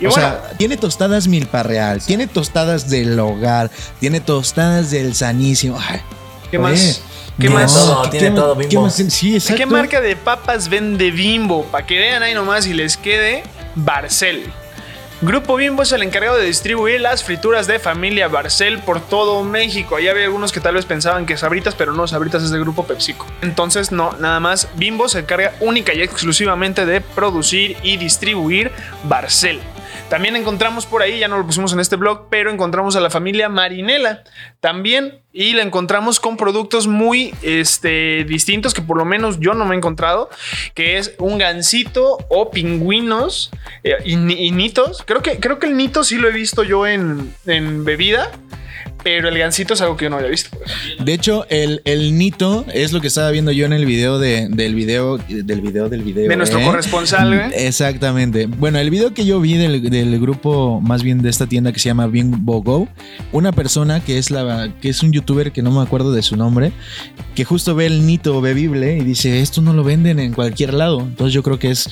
Y 0.00 0.06
o 0.06 0.10
bueno, 0.10 0.28
sea, 0.28 0.50
tiene 0.58 0.76
tostadas 0.76 1.26
milpa 1.28 1.62
real, 1.62 2.02
tiene 2.02 2.26
tostadas 2.26 2.90
del 2.90 3.18
hogar, 3.18 3.70
tiene 3.98 4.20
tostadas 4.20 4.90
del 5.06 5.14
sanísimo. 5.14 5.78
Ay, 5.80 6.00
¿qué 6.50 6.58
oye, 6.58 6.68
más? 6.70 7.02
¿Qué 7.40 7.48
no, 7.48 7.54
más? 7.54 7.74
todo, 7.74 8.02
¿qué- 8.02 8.10
tiene 8.10 8.28
qué- 8.28 8.34
todo, 8.34 8.58
qué 8.58 8.78
más? 8.78 8.94
Sí, 8.94 9.34
exacto. 9.34 9.56
¿Qué 9.58 9.66
marca 9.66 10.00
de 10.00 10.16
papas 10.16 10.68
vende 10.68 11.10
Bimbo? 11.10 11.64
Para 11.64 11.86
que 11.86 11.98
vean 11.98 12.22
ahí 12.22 12.34
nomás 12.34 12.66
y 12.66 12.74
les 12.74 12.96
quede 12.96 13.42
Barcel. 13.74 14.44
Grupo 15.22 15.56
Bimbo 15.56 15.82
es 15.82 15.92
el 15.92 16.02
encargado 16.02 16.36
de 16.36 16.44
distribuir 16.44 17.00
las 17.00 17.24
frituras 17.24 17.66
de 17.66 17.78
familia 17.78 18.28
Barcel 18.28 18.80
por 18.80 19.00
todo 19.00 19.42
México. 19.44 19.96
Ahí 19.96 20.08
había 20.08 20.24
algunos 20.24 20.52
que 20.52 20.60
tal 20.60 20.74
vez 20.74 20.84
pensaban 20.84 21.24
que 21.24 21.38
Sabritas, 21.38 21.74
pero 21.74 21.94
no, 21.94 22.06
Sabritas 22.06 22.42
es 22.42 22.50
del 22.50 22.60
grupo 22.60 22.86
PepsiCo. 22.86 23.26
Entonces, 23.40 23.92
no, 23.92 24.12
nada 24.20 24.40
más 24.40 24.68
Bimbo 24.76 25.08
se 25.08 25.20
encarga 25.20 25.54
única 25.60 25.94
y 25.94 26.02
exclusivamente 26.02 26.84
de 26.84 27.00
producir 27.00 27.78
y 27.82 27.96
distribuir 27.96 28.72
Barcel. 29.04 29.60
También 30.08 30.36
encontramos 30.36 30.86
por 30.86 31.02
ahí, 31.02 31.18
ya 31.18 31.26
no 31.26 31.36
lo 31.36 31.44
pusimos 31.44 31.72
en 31.72 31.80
este 31.80 31.96
blog, 31.96 32.28
pero 32.30 32.50
encontramos 32.50 32.94
a 32.94 33.00
la 33.00 33.10
familia 33.10 33.48
Marinela 33.48 34.22
también 34.60 35.20
y 35.32 35.52
la 35.54 35.62
encontramos 35.62 36.20
con 36.20 36.36
productos 36.36 36.86
muy 36.86 37.34
este, 37.42 38.24
distintos 38.24 38.72
que 38.72 38.82
por 38.82 38.96
lo 38.96 39.04
menos 39.04 39.40
yo 39.40 39.54
no 39.54 39.64
me 39.64 39.74
he 39.74 39.78
encontrado, 39.78 40.30
que 40.74 40.98
es 40.98 41.14
un 41.18 41.38
gansito 41.38 42.18
o 42.28 42.50
pingüinos 42.50 43.50
eh, 43.82 43.96
y, 44.04 44.12
y 44.14 44.50
nitos. 44.52 45.02
Creo 45.04 45.22
que, 45.22 45.40
creo 45.40 45.58
que 45.58 45.66
el 45.66 45.76
nito 45.76 46.04
sí 46.04 46.18
lo 46.18 46.28
he 46.28 46.32
visto 46.32 46.62
yo 46.62 46.86
en, 46.86 47.34
en 47.44 47.84
bebida. 47.84 48.30
Pero 49.02 49.28
el 49.28 49.38
gansito 49.38 49.74
es 49.74 49.80
algo 49.80 49.96
que 49.96 50.04
yo 50.04 50.10
no 50.10 50.16
había 50.16 50.30
visto. 50.30 50.56
De 50.98 51.12
hecho, 51.12 51.46
el, 51.48 51.80
el 51.84 52.18
nito 52.18 52.64
es 52.72 52.92
lo 52.92 53.00
que 53.00 53.06
estaba 53.06 53.30
viendo 53.30 53.52
yo 53.52 53.66
en 53.66 53.72
el 53.72 53.86
video 53.86 54.18
de, 54.18 54.48
del 54.50 54.74
video, 54.74 55.18
del 55.18 55.60
video, 55.60 55.88
del 55.88 56.02
video. 56.02 56.28
De 56.28 56.36
nuestro 56.36 56.58
¿eh? 56.58 56.64
corresponsal, 56.64 57.32
¿eh? 57.32 57.66
Exactamente. 57.66 58.46
Bueno, 58.46 58.78
el 58.78 58.90
video 58.90 59.14
que 59.14 59.24
yo 59.24 59.40
vi 59.40 59.54
del, 59.54 59.90
del 59.90 60.20
grupo, 60.20 60.80
más 60.80 61.02
bien 61.02 61.22
de 61.22 61.30
esta 61.30 61.46
tienda 61.46 61.72
que 61.72 61.78
se 61.78 61.88
llama 61.88 62.06
Bimbo 62.06 62.62
Go, 62.62 62.88
una 63.32 63.52
persona 63.52 64.00
que 64.00 64.18
es 64.18 64.30
la 64.30 64.72
que 64.80 64.88
es 64.88 65.02
un 65.02 65.12
youtuber 65.12 65.52
que 65.52 65.62
no 65.62 65.70
me 65.70 65.82
acuerdo 65.82 66.12
de 66.12 66.22
su 66.22 66.36
nombre, 66.36 66.72
que 67.34 67.44
justo 67.44 67.74
ve 67.74 67.86
el 67.86 68.06
nito 68.06 68.40
bebible 68.40 68.96
y 68.96 69.04
dice, 69.04 69.40
esto 69.40 69.60
no 69.60 69.72
lo 69.72 69.84
venden 69.84 70.18
en 70.18 70.32
cualquier 70.32 70.74
lado. 70.74 71.00
Entonces 71.00 71.32
yo 71.32 71.42
creo 71.42 71.58
que 71.58 71.70
es 71.70 71.90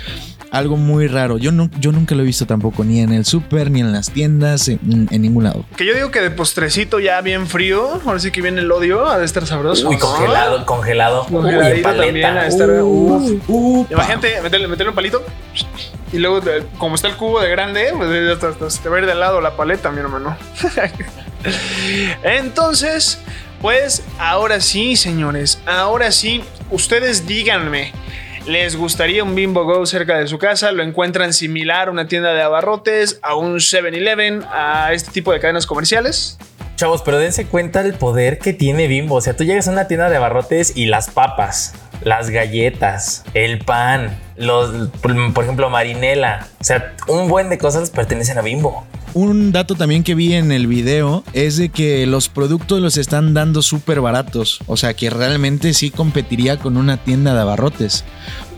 algo 0.54 0.76
muy 0.76 1.08
raro. 1.08 1.36
Yo, 1.36 1.50
no, 1.50 1.68
yo 1.80 1.90
nunca 1.90 2.14
lo 2.14 2.22
he 2.22 2.26
visto 2.26 2.46
tampoco, 2.46 2.84
ni 2.84 3.00
en 3.00 3.12
el 3.12 3.24
súper, 3.24 3.70
ni 3.70 3.80
en 3.80 3.92
las 3.92 4.10
tiendas, 4.10 4.68
en, 4.68 5.08
en, 5.10 5.22
ningún 5.22 5.44
lado. 5.44 5.64
Que 5.76 5.84
yo 5.84 5.94
digo 5.94 6.10
que 6.12 6.20
de 6.20 6.30
postrecito 6.30 7.00
ya 7.04 7.20
bien 7.20 7.46
frío, 7.46 8.00
ahora 8.04 8.18
sí 8.18 8.30
que 8.32 8.42
viene 8.42 8.60
el 8.60 8.72
odio, 8.72 9.06
ha 9.06 9.18
de 9.18 9.24
estar 9.24 9.46
sabroso. 9.46 9.88
Uy, 9.88 9.98
congelado, 9.98 10.66
congelado. 10.66 11.26
Congeladito 11.26 11.76
Uy, 11.76 11.82
paleta. 11.82 12.04
también, 12.06 12.26
ha 12.26 12.42
de 12.42 12.48
estar. 12.48 12.68
Uf, 12.82 13.90
Imagínate, 13.90 14.40
meterle, 14.40 14.66
meterle 14.66 14.90
un 14.90 14.94
palito 14.94 15.24
y 16.12 16.18
luego, 16.18 16.40
como 16.78 16.94
está 16.94 17.08
el 17.08 17.16
cubo 17.16 17.40
de 17.40 17.50
grande, 17.50 17.92
pues 17.96 18.42
hasta 18.42 18.70
se 18.70 18.82
te 18.82 18.88
va 18.88 18.96
a 18.96 19.00
ir 19.00 19.06
de 19.06 19.14
lado 19.14 19.40
la 19.40 19.56
paleta, 19.56 19.90
mi 19.90 20.00
hermano. 20.00 20.36
Entonces, 22.22 23.18
pues 23.60 24.04
ahora 24.18 24.60
sí, 24.60 24.96
señores, 24.96 25.60
ahora 25.66 26.10
sí, 26.12 26.42
ustedes 26.70 27.26
díganme. 27.26 27.92
¿Les 28.46 28.76
gustaría 28.76 29.24
un 29.24 29.34
Bimbo 29.34 29.64
Go 29.64 29.86
cerca 29.86 30.18
de 30.18 30.26
su 30.28 30.38
casa? 30.38 30.70
¿Lo 30.70 30.82
encuentran 30.82 31.32
similar 31.32 31.88
a 31.88 31.90
una 31.90 32.08
tienda 32.08 32.34
de 32.34 32.42
abarrotes, 32.42 33.18
a 33.22 33.34
un 33.36 33.54
7-Eleven, 33.56 34.46
a 34.52 34.92
este 34.92 35.10
tipo 35.12 35.32
de 35.32 35.40
cadenas 35.40 35.66
comerciales? 35.66 36.38
Chavos, 36.76 37.02
pero 37.02 37.18
dense 37.18 37.46
cuenta 37.46 37.82
del 37.84 37.94
poder 37.94 38.38
que 38.38 38.52
tiene 38.52 38.88
Bimbo. 38.88 39.14
O 39.14 39.20
sea, 39.20 39.36
tú 39.36 39.44
llegas 39.44 39.68
a 39.68 39.70
una 39.70 39.86
tienda 39.86 40.10
de 40.10 40.16
abarrotes 40.16 40.76
y 40.76 40.86
las 40.86 41.08
papas, 41.08 41.74
las 42.02 42.30
galletas, 42.30 43.24
el 43.34 43.58
pan, 43.58 44.18
los, 44.36 44.88
por 45.32 45.44
ejemplo, 45.44 45.70
marinela. 45.70 46.46
O 46.60 46.64
sea, 46.64 46.94
un 47.08 47.28
buen 47.28 47.48
de 47.50 47.58
cosas 47.58 47.90
pertenecen 47.90 48.38
a 48.38 48.42
Bimbo. 48.42 48.84
Un 49.14 49.52
dato 49.52 49.76
también 49.76 50.02
que 50.02 50.16
vi 50.16 50.34
en 50.34 50.50
el 50.50 50.66
video 50.66 51.22
es 51.34 51.56
de 51.56 51.68
que 51.68 52.04
los 52.06 52.28
productos 52.28 52.80
los 52.80 52.96
están 52.96 53.32
dando 53.32 53.62
súper 53.62 54.00
baratos. 54.00 54.58
O 54.66 54.76
sea 54.76 54.94
que 54.94 55.08
realmente 55.08 55.72
sí 55.72 55.90
competiría 55.90 56.56
con 56.58 56.76
una 56.76 56.96
tienda 56.96 57.32
de 57.34 57.40
abarrotes. 57.40 58.04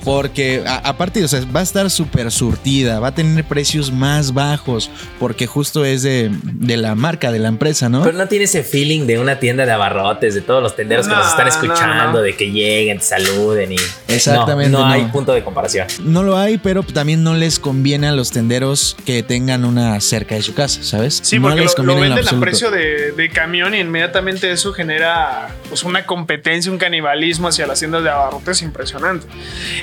Porque 0.05 0.63
a- 0.65 0.77
aparte, 0.89 1.25
o 1.25 1.27
sea, 1.27 1.41
va 1.55 1.59
a 1.61 1.63
estar 1.65 1.91
súper 1.91 2.31
surtida, 2.31 3.01
va 3.01 3.09
a 3.09 3.15
tener 3.17 3.43
precios 3.45 3.91
más 3.91 4.33
bajos, 4.35 4.89
porque 5.19 5.49
justo 5.49 5.85
es 5.85 6.03
de, 6.05 6.31
de 6.45 6.77
la 6.77 6.95
marca, 6.95 7.33
de 7.33 7.41
la 7.41 7.49
empresa, 7.49 7.89
¿no? 7.89 8.05
Pero 8.05 8.17
no 8.17 8.29
tiene 8.29 8.45
ese 8.45 8.63
feeling 8.63 9.07
de 9.07 9.19
una 9.19 9.41
tienda 9.41 9.67
de 9.67 9.73
abarrotes, 9.73 10.37
de 10.37 10.43
todos 10.43 10.63
los 10.63 10.77
tenderos 10.77 11.09
que 11.09 11.13
No, 11.13 11.19
nos 11.19 11.31
están 11.31 11.49
escuchando, 11.49 12.19
no. 12.19 12.23
de 12.23 12.37
que 12.37 12.53
lleguen, 12.53 12.99
te 12.99 13.05
saluden 13.05 13.73
y. 13.73 13.77
Exactamente, 14.07 14.71
No, 14.71 14.79
no 14.87 14.93
hay 14.93 15.07
punto 15.07 15.33
de 15.33 15.43
comparación. 15.43 15.66
No 16.03 16.23
lo 16.23 16.37
hay, 16.37 16.59
pero 16.59 16.83
también 16.83 17.23
no 17.23 17.35
les 17.35 17.59
conviene 17.59 18.09
a 18.09 18.13
los 18.13 18.31
tenderos 18.31 18.97
que 19.05 19.23
tengan 19.23 19.65
una 19.65 20.01
cerca 20.01 20.35
de 20.35 20.43
su 20.43 20.55
casa, 20.55 20.83
¿sabes? 20.83 21.21
Sí, 21.23 21.39
no 21.39 21.49
porque 21.49 21.63
les 21.63 21.77
lo, 21.77 21.85
lo 21.85 21.93
conviene 21.93 22.15
en 22.15 22.25
venden 22.25 22.37
a 22.37 22.41
precio 22.41 22.71
de, 22.71 23.13
de 23.13 23.29
camión 23.31 23.75
y 23.75 23.79
inmediatamente 23.79 24.51
eso 24.51 24.73
genera 24.73 25.49
pues, 25.69 25.83
una 25.85 26.07
competencia, 26.07 26.71
un 26.71 26.79
canibalismo 26.79 27.49
hacia 27.49 27.67
las 27.67 27.79
tiendas 27.79 28.03
de 28.03 28.11
abarrotes 28.11 28.63
impresionante. 28.63 29.27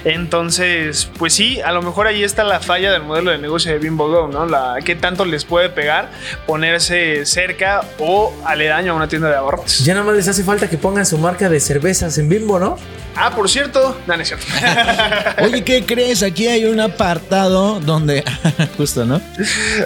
Entonces, 0.04 1.10
pues 1.18 1.34
sí, 1.34 1.62
a 1.62 1.72
lo 1.72 1.82
mejor 1.82 2.08
ahí 2.08 2.24
está 2.24 2.44
la 2.44 2.60
falla 2.60 2.92
del 2.92 3.04
modelo 3.04 3.32
de 3.32 3.38
negocio 3.38 3.72
de 3.72 3.80
Bimbo 3.80 4.08
Go, 4.08 4.28
¿no? 4.28 4.46
La, 4.46 4.78
¿Qué 4.84 4.96
tanto 4.96 5.26
les 5.26 5.46
puede 5.46 5.70
pegar 5.70 6.10
ponerse 6.46 7.26
cerca 7.26 7.82
o 8.00 8.34
aledaño 8.46 8.94
a 8.94 8.96
una 8.96 9.08
tienda 9.08 9.30
de 9.30 9.36
abarrotes? 9.36 9.84
Ya 9.84 9.94
nada 9.94 10.06
más 10.06 10.16
les 10.16 10.28
hace 10.28 10.44
falta 10.44 10.70
que 10.70 10.78
pongan 10.78 11.06
su 11.06 11.18
marca 11.18 11.50
de 11.50 11.60
cervezas 11.60 12.18
en 12.18 12.30
Bimbo, 12.30 12.60
¿no? 12.60 12.78
Ah, 13.16 13.36
por 13.36 13.48
cierto, 13.50 13.98
no, 14.08 14.16
no 14.16 14.22
es 14.22 14.28
cierto. 14.28 14.46
Oye, 15.44 15.64
¿qué 15.64 15.73
crees? 15.82 16.22
Aquí 16.24 16.48
hay 16.48 16.66
un 16.66 16.80
apartado 16.80 17.80
donde. 17.80 18.24
Justo, 18.78 19.06
¿no? 19.06 19.20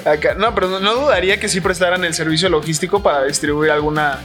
Acá- 0.06 0.36
no, 0.38 0.54
pero 0.54 0.68
no, 0.70 0.80
no 0.80 0.96
dudaría 0.96 1.40
que 1.40 1.48
sí 1.50 1.62
prestaran 1.62 2.04
el 2.04 2.14
servicio 2.14 2.50
logístico 2.50 3.02
para 3.02 3.24
distribuir 3.24 3.72
alguna, 3.72 4.20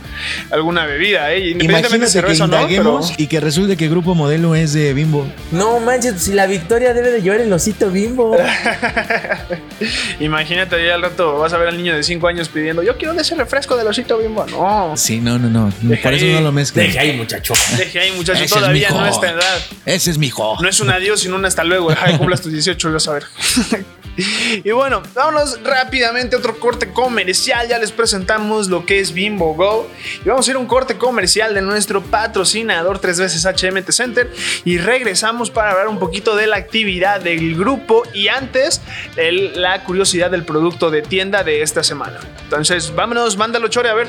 alguna 0.50 0.84
bebida, 0.86 1.32
¿eh? 1.32 1.50
Independientemente 1.50 1.58
de 1.58 1.64
Imagínate 1.64 2.04
que 2.06 2.10
cerveza 2.36 2.44
o 2.44 2.46
no, 2.48 2.68
pero... 2.68 3.00
y 3.16 3.26
que 3.26 3.40
resulte 3.40 3.76
que 3.76 3.84
el 3.84 3.90
grupo 3.90 4.14
modelo 4.14 4.54
es 4.54 4.72
de 4.72 4.92
Bimbo. 4.92 5.26
No 5.52 5.78
manches, 5.80 6.22
si 6.22 6.32
la 6.32 6.46
victoria 6.46 6.92
debe 6.94 7.10
de 7.12 7.22
llevar 7.22 7.40
el 7.40 7.52
osito 7.52 7.90
Bimbo. 7.90 8.36
Imagínate, 10.20 10.84
ya 10.86 10.94
al 10.94 11.02
rato 11.02 11.38
vas 11.38 11.52
a 11.52 11.58
ver 11.58 11.68
al 11.68 11.76
niño 11.76 11.94
de 11.94 12.02
5 12.02 12.26
años 12.28 12.48
pidiendo, 12.48 12.82
yo 12.82 12.96
quiero 12.96 13.12
ese 13.22 13.34
refresco 13.34 13.76
del 13.76 13.86
osito 13.86 14.18
bimbo. 14.18 14.46
No, 14.46 14.94
Sí, 14.96 15.20
no, 15.20 15.38
no, 15.38 15.48
no. 15.48 15.72
Deja 15.82 16.02
Por 16.02 16.14
eso 16.14 16.24
ahí. 16.24 16.32
no 16.34 16.40
lo. 16.40 16.52
Deje 16.52 16.98
ahí, 16.98 17.16
muchacho. 17.16 17.54
deje 17.76 18.00
ahí, 18.00 18.12
muchacho, 18.12 18.44
Ese 18.44 18.54
todavía 18.54 18.90
no 18.90 19.06
es 19.06 19.16
edad. 19.18 19.60
Ese 19.86 20.10
es 20.10 20.18
mi 20.18 20.26
hijo. 20.28 20.56
No 20.60 20.68
es 20.68 20.80
un 20.80 20.90
adiós, 20.90 21.20
sino 21.20 21.36
un 21.36 21.44
hasta 21.52 21.64
luego. 21.64 21.90
Deja 21.90 22.06
que 22.06 22.18
cumplas 22.18 22.40
tus 22.40 22.50
18 22.52 22.88
y 22.88 22.92
vas 22.92 23.08
a 23.08 23.12
ver. 23.12 23.24
y 24.64 24.70
bueno, 24.72 25.02
vámonos 25.14 25.58
rápidamente 25.62 26.36
a 26.36 26.38
otro 26.38 26.58
corte 26.58 26.92
comercial. 26.92 27.68
Ya 27.68 27.78
les 27.78 27.92
presentamos 27.92 28.68
lo 28.68 28.84
que 28.86 29.00
es 29.00 29.12
Bimbo 29.12 29.54
Go. 29.54 29.86
Y 30.24 30.28
vamos 30.28 30.46
a 30.46 30.50
ir 30.50 30.56
a 30.56 30.60
un 30.60 30.66
corte 30.66 30.96
comercial 30.98 31.54
de 31.54 31.62
nuestro 31.62 32.02
patrocinador 32.02 32.98
tres 32.98 33.18
veces 33.20 33.44
HMT 33.46 33.90
Center. 33.92 34.30
Y 34.64 34.78
regresamos 34.78 35.50
para 35.50 35.72
hablar 35.72 35.88
un 35.88 35.98
poquito 35.98 36.36
de 36.36 36.46
la 36.46 36.56
actividad 36.56 37.20
del 37.20 37.54
grupo 37.54 38.02
y 38.14 38.28
antes 38.28 38.80
el- 39.16 39.60
la 39.60 39.84
curiosidad 39.84 40.30
del 40.30 40.44
producto 40.44 40.90
de 40.90 41.02
tienda 41.02 41.44
de 41.44 41.62
esta 41.62 41.82
semana. 41.84 42.18
Entonces, 42.44 42.94
vámonos, 42.94 43.36
mándalo, 43.36 43.68
Chore, 43.68 43.88
a 43.90 43.94
ver. 43.94 44.08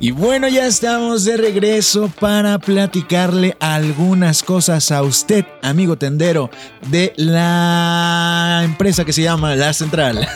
Y 0.03 0.09
bueno, 0.09 0.47
ya 0.47 0.65
estamos 0.65 1.25
de 1.25 1.37
regreso 1.37 2.11
para 2.19 2.57
platicarle 2.57 3.55
algunas 3.59 4.41
cosas 4.41 4.91
a 4.91 5.03
usted, 5.03 5.45
amigo 5.61 5.95
tendero, 5.95 6.49
de 6.87 7.13
la 7.17 8.61
empresa 8.63 9.05
que 9.05 9.13
se 9.13 9.21
llama 9.21 9.55
La 9.55 9.73
Central. 9.73 10.27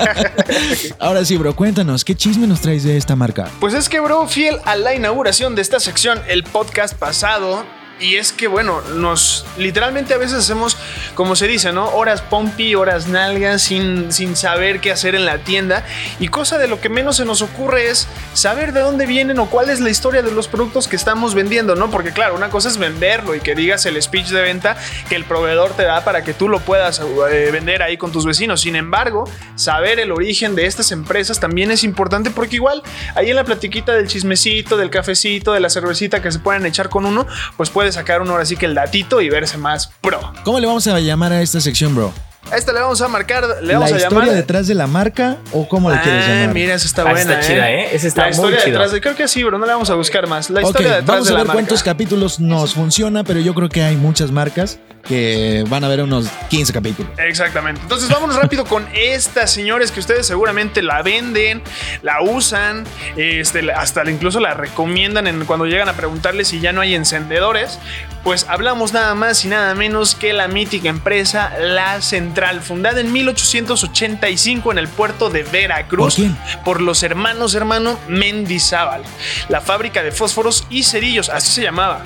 Ahora 0.98 1.24
sí, 1.24 1.38
bro, 1.38 1.56
cuéntanos, 1.56 2.04
¿qué 2.04 2.14
chisme 2.14 2.46
nos 2.46 2.60
traes 2.60 2.84
de 2.84 2.98
esta 2.98 3.16
marca? 3.16 3.48
Pues 3.58 3.72
es 3.72 3.88
que, 3.88 4.00
bro, 4.00 4.28
fiel 4.28 4.58
a 4.66 4.76
la 4.76 4.94
inauguración 4.94 5.54
de 5.54 5.62
esta 5.62 5.80
sección, 5.80 6.20
el 6.28 6.44
podcast 6.44 6.94
pasado. 6.94 7.64
Y 8.00 8.16
es 8.16 8.32
que, 8.32 8.48
bueno, 8.48 8.80
nos 8.96 9.46
literalmente 9.56 10.14
a 10.14 10.18
veces 10.18 10.38
hacemos, 10.38 10.76
como 11.14 11.36
se 11.36 11.46
dice, 11.46 11.72
¿no? 11.72 11.90
Horas 11.90 12.22
pompi, 12.22 12.74
horas 12.74 13.06
nalgas, 13.06 13.62
sin, 13.62 14.12
sin 14.12 14.34
saber 14.34 14.80
qué 14.80 14.90
hacer 14.90 15.14
en 15.14 15.24
la 15.24 15.38
tienda. 15.38 15.84
Y 16.18 16.26
cosa 16.26 16.58
de 16.58 16.66
lo 16.66 16.80
que 16.80 16.88
menos 16.88 17.16
se 17.16 17.24
nos 17.24 17.40
ocurre 17.40 17.90
es 17.90 18.08
saber 18.32 18.72
de 18.72 18.80
dónde 18.80 19.06
vienen 19.06 19.38
o 19.38 19.46
cuál 19.46 19.70
es 19.70 19.78
la 19.78 19.90
historia 19.90 20.22
de 20.22 20.32
los 20.32 20.48
productos 20.48 20.88
que 20.88 20.96
estamos 20.96 21.36
vendiendo, 21.36 21.76
¿no? 21.76 21.88
Porque, 21.88 22.10
claro, 22.10 22.34
una 22.34 22.50
cosa 22.50 22.68
es 22.68 22.78
venderlo 22.78 23.36
y 23.36 23.40
que 23.40 23.54
digas 23.54 23.86
el 23.86 24.00
speech 24.02 24.28
de 24.28 24.42
venta 24.42 24.76
que 25.08 25.14
el 25.14 25.24
proveedor 25.24 25.70
te 25.76 25.84
da 25.84 26.02
para 26.02 26.24
que 26.24 26.34
tú 26.34 26.48
lo 26.48 26.58
puedas 26.60 27.00
eh, 27.00 27.50
vender 27.52 27.80
ahí 27.84 27.96
con 27.96 28.10
tus 28.10 28.26
vecinos. 28.26 28.62
Sin 28.62 28.74
embargo, 28.74 29.30
saber 29.54 30.00
el 30.00 30.10
origen 30.10 30.56
de 30.56 30.66
estas 30.66 30.90
empresas 30.90 31.38
también 31.38 31.70
es 31.70 31.84
importante 31.84 32.30
porque, 32.30 32.56
igual, 32.56 32.82
ahí 33.14 33.30
en 33.30 33.36
la 33.36 33.44
platiquita 33.44 33.92
del 33.92 34.08
chismecito, 34.08 34.76
del 34.76 34.90
cafecito, 34.90 35.52
de 35.52 35.60
la 35.60 35.70
cervecita 35.70 36.20
que 36.20 36.32
se 36.32 36.40
pueden 36.40 36.66
echar 36.66 36.88
con 36.88 37.06
uno, 37.06 37.26
pues 37.56 37.70
puede 37.70 37.83
sacar 37.92 38.22
uno 38.22 38.32
ahora 38.32 38.44
sí 38.44 38.56
que 38.56 38.66
el 38.66 38.74
datito 38.74 39.20
y 39.20 39.28
verse 39.28 39.58
más 39.58 39.90
pro. 40.00 40.20
¿Cómo 40.44 40.60
le 40.60 40.66
vamos 40.66 40.86
a 40.86 40.98
llamar 41.00 41.32
a 41.32 41.42
esta 41.42 41.60
sección, 41.60 41.94
bro? 41.94 42.12
A 42.52 42.56
esta 42.56 42.72
le 42.72 42.80
vamos 42.80 43.00
a 43.00 43.08
marcar, 43.08 43.42
le 43.62 43.66
¿La 43.72 43.78
vamos 43.80 43.92
a 43.92 43.96
historia 43.96 44.20
llamar. 44.20 44.36
detrás 44.36 44.66
de 44.68 44.74
la 44.74 44.86
marca 44.86 45.38
o 45.52 45.66
cómo 45.66 45.90
le 45.90 45.98
quieres 46.00 46.24
Ah, 46.26 46.28
llamar? 46.40 46.54
mira, 46.54 46.74
esa 46.74 46.86
está 46.86 47.02
Ah, 47.02 47.10
buena. 47.10 47.20
está 47.20 47.40
chida, 47.40 47.70
¿eh? 47.70 47.88
Esa 47.94 48.06
está 48.06 48.20
la 48.22 48.26
muy 48.28 48.34
historia 48.34 48.58
chida. 48.58 48.70
detrás 48.72 48.92
de. 48.92 49.00
Creo 49.00 49.16
que 49.16 49.26
sí, 49.28 49.42
bro. 49.42 49.58
No 49.58 49.66
le 49.66 49.72
vamos 49.72 49.90
a 49.90 49.94
buscar 49.94 50.26
más. 50.28 50.50
La 50.50 50.62
historia 50.62 50.88
detrás 50.90 51.06
vamos 51.06 51.24
de 51.26 51.30
a 51.30 51.32
la 51.34 51.38
ver 51.40 51.46
marca. 51.48 51.58
cuántos 51.60 51.82
capítulos 51.82 52.38
nos 52.40 52.74
funciona, 52.74 53.24
pero 53.24 53.40
yo 53.40 53.54
creo 53.54 53.68
que 53.68 53.82
hay 53.82 53.96
muchas 53.96 54.30
marcas 54.30 54.78
que 55.08 55.64
van 55.68 55.84
a 55.84 55.88
ver 55.88 56.02
unos 56.02 56.28
15 56.48 56.72
capítulos. 56.72 57.10
Exactamente. 57.18 57.80
Entonces 57.82 58.08
vámonos 58.08 58.36
rápido 58.36 58.64
con 58.66 58.86
estas 58.94 59.50
señores 59.50 59.90
que 59.90 60.00
ustedes 60.00 60.26
seguramente 60.26 60.80
la 60.82 61.02
venden, 61.02 61.62
la 62.02 62.22
usan, 62.22 62.84
este, 63.16 63.70
hasta 63.72 64.08
incluso 64.10 64.38
la 64.40 64.54
recomiendan 64.54 65.26
en, 65.26 65.44
cuando 65.44 65.66
llegan 65.66 65.88
a 65.88 65.94
preguntarles 65.94 66.48
si 66.48 66.60
ya 66.60 66.72
no 66.72 66.80
hay 66.82 66.94
encendedores. 66.94 67.78
Pues 68.24 68.46
hablamos 68.48 68.94
nada 68.94 69.14
más 69.14 69.44
y 69.44 69.48
nada 69.48 69.74
menos 69.74 70.14
que 70.14 70.32
la 70.32 70.48
mítica 70.48 70.88
empresa 70.88 71.52
La 71.58 72.00
Central, 72.00 72.62
fundada 72.62 73.02
en 73.02 73.12
1885 73.12 74.72
en 74.72 74.78
el 74.78 74.88
puerto 74.88 75.28
de 75.28 75.42
Veracruz 75.42 76.16
¿Por 76.16 76.74
por 76.74 76.80
los 76.80 77.02
hermanos 77.02 77.54
hermano 77.54 77.98
Mendizábal. 78.08 79.02
La 79.50 79.60
fábrica 79.60 80.02
de 80.02 80.10
fósforos 80.10 80.66
y 80.70 80.84
cerillos, 80.84 81.28
así 81.28 81.52
se 81.52 81.62
llamaba. 81.62 82.02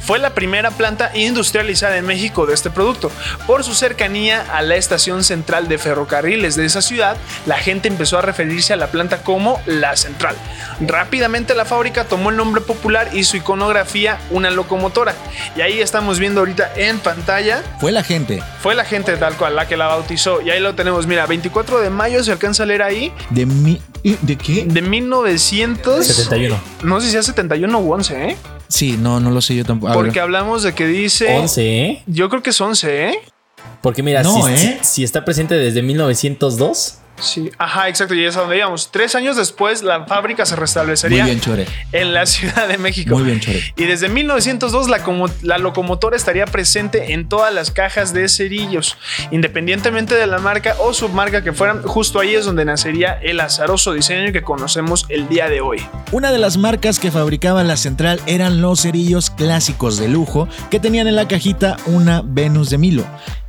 Fue 0.00 0.18
la 0.18 0.30
primera 0.30 0.70
planta 0.70 1.12
industrializada 1.14 1.98
en 1.98 2.06
México 2.06 2.46
de 2.46 2.54
este 2.54 2.70
producto. 2.70 3.10
Por 3.46 3.64
su 3.64 3.74
cercanía 3.74 4.44
a 4.52 4.62
la 4.62 4.76
estación 4.76 5.24
central 5.24 5.68
de 5.68 5.78
ferrocarriles 5.78 6.56
de 6.56 6.64
esa 6.64 6.82
ciudad, 6.82 7.16
la 7.46 7.58
gente 7.58 7.88
empezó 7.88 8.18
a 8.18 8.22
referirse 8.22 8.72
a 8.72 8.76
la 8.76 8.88
planta 8.88 9.22
como 9.22 9.60
La 9.66 9.96
Central. 9.96 10.36
Rápidamente 10.80 11.54
la 11.54 11.64
fábrica 11.64 12.04
tomó 12.04 12.30
el 12.30 12.36
nombre 12.36 12.60
popular 12.60 13.10
y 13.12 13.24
su 13.24 13.36
iconografía 13.36 14.18
una 14.30 14.50
locomotora. 14.50 15.14
Y 15.58 15.60
ahí 15.60 15.80
estamos 15.80 16.20
viendo 16.20 16.38
ahorita 16.40 16.70
en 16.76 17.00
pantalla 17.00 17.64
Fue 17.80 17.90
la 17.90 18.04
gente 18.04 18.40
fue 18.62 18.76
la 18.76 18.84
gente 18.84 19.16
tal 19.16 19.34
cual 19.36 19.56
la 19.56 19.66
que 19.66 19.76
la 19.76 19.88
bautizó. 19.88 20.40
Y 20.40 20.50
ahí 20.50 20.60
lo 20.60 20.76
tenemos. 20.76 21.08
Mira, 21.08 21.26
24 21.26 21.80
de 21.80 21.90
mayo 21.90 22.22
se 22.22 22.30
alcanza 22.30 22.62
a 22.62 22.66
leer 22.66 22.82
ahí. 22.82 23.12
de 23.30 23.44
mi... 23.44 23.80
¿De 24.22 24.36
qué? 24.36 24.64
De 24.66 24.80
1900. 24.82 26.06
71. 26.06 26.60
No 26.84 27.00
sé 27.00 27.06
si 27.06 27.12
sea 27.12 27.22
71 27.24 27.76
u 27.80 27.92
11, 27.92 28.28
¿eh? 28.30 28.36
Sí, 28.68 28.96
no, 29.00 29.18
no 29.18 29.30
lo 29.32 29.40
sé 29.40 29.56
yo 29.56 29.64
tampoco. 29.64 29.92
Porque 29.94 30.20
hablamos 30.20 30.62
de 30.62 30.74
que 30.74 30.86
dice. 30.86 31.36
11, 31.36 31.62
¿eh? 31.86 32.02
Yo 32.06 32.28
creo 32.28 32.40
que 32.42 32.50
es 32.50 32.60
11, 32.60 33.08
¿eh? 33.08 33.18
Porque 33.82 34.02
mira, 34.04 34.22
No, 34.22 34.34
si, 34.46 34.52
¿eh? 34.52 34.78
si- 34.82 34.84
si 34.88 35.04
está 35.04 35.24
presente 35.24 35.54
desde 35.56 35.82
1902, 35.82 36.98
Sí. 37.20 37.50
Ajá, 37.58 37.88
exacto. 37.88 38.14
Y 38.14 38.24
es 38.24 38.36
a 38.36 38.40
donde 38.40 38.56
íbamos. 38.58 38.90
Tres 38.90 39.14
años 39.14 39.36
después, 39.36 39.82
la 39.82 40.04
fábrica 40.06 40.46
se 40.46 40.54
Muy 40.54 40.60
restablecería 40.60 41.24
bien, 41.24 41.40
Chore. 41.40 41.66
en 41.92 42.14
la 42.14 42.26
Ciudad 42.26 42.68
de 42.68 42.78
México. 42.78 43.14
Muy 43.16 43.24
bien, 43.24 43.40
Chore. 43.40 43.62
Y 43.76 43.84
desde 43.84 44.08
1902 44.08 44.88
la, 44.88 45.02
como- 45.02 45.28
la 45.42 45.58
locomotora 45.58 46.16
estaría 46.16 46.46
presente 46.46 47.12
en 47.12 47.28
todas 47.28 47.52
las 47.52 47.70
cajas 47.70 48.12
de 48.12 48.28
cerillos, 48.28 48.96
independientemente 49.30 50.14
de 50.14 50.26
la 50.26 50.38
marca 50.38 50.74
o 50.80 50.92
submarca 50.94 51.42
que 51.42 51.52
fueran. 51.52 51.82
Justo 51.82 52.20
ahí 52.20 52.34
es 52.34 52.44
donde 52.44 52.64
nacería 52.64 53.18
el 53.22 53.40
azaroso 53.40 53.92
diseño 53.92 54.32
que 54.32 54.42
conocemos 54.42 55.06
el 55.08 55.28
día 55.28 55.48
de 55.48 55.60
hoy. 55.60 55.86
Una 56.12 56.32
de 56.32 56.38
las 56.38 56.56
marcas 56.56 56.98
que 56.98 57.10
fabricaba 57.10 57.62
la 57.64 57.76
central 57.76 58.20
eran 58.26 58.60
los 58.60 58.82
cerillos 58.82 59.30
clásicos 59.30 59.98
de 59.98 60.08
lujo 60.08 60.48
que 60.70 60.80
tenían 60.80 61.06
en 61.06 61.16
la 61.16 61.28
cajita 61.28 61.76
una 61.86 62.22
Venus 62.24 62.70
de 62.70 62.78
Milo 62.78 63.04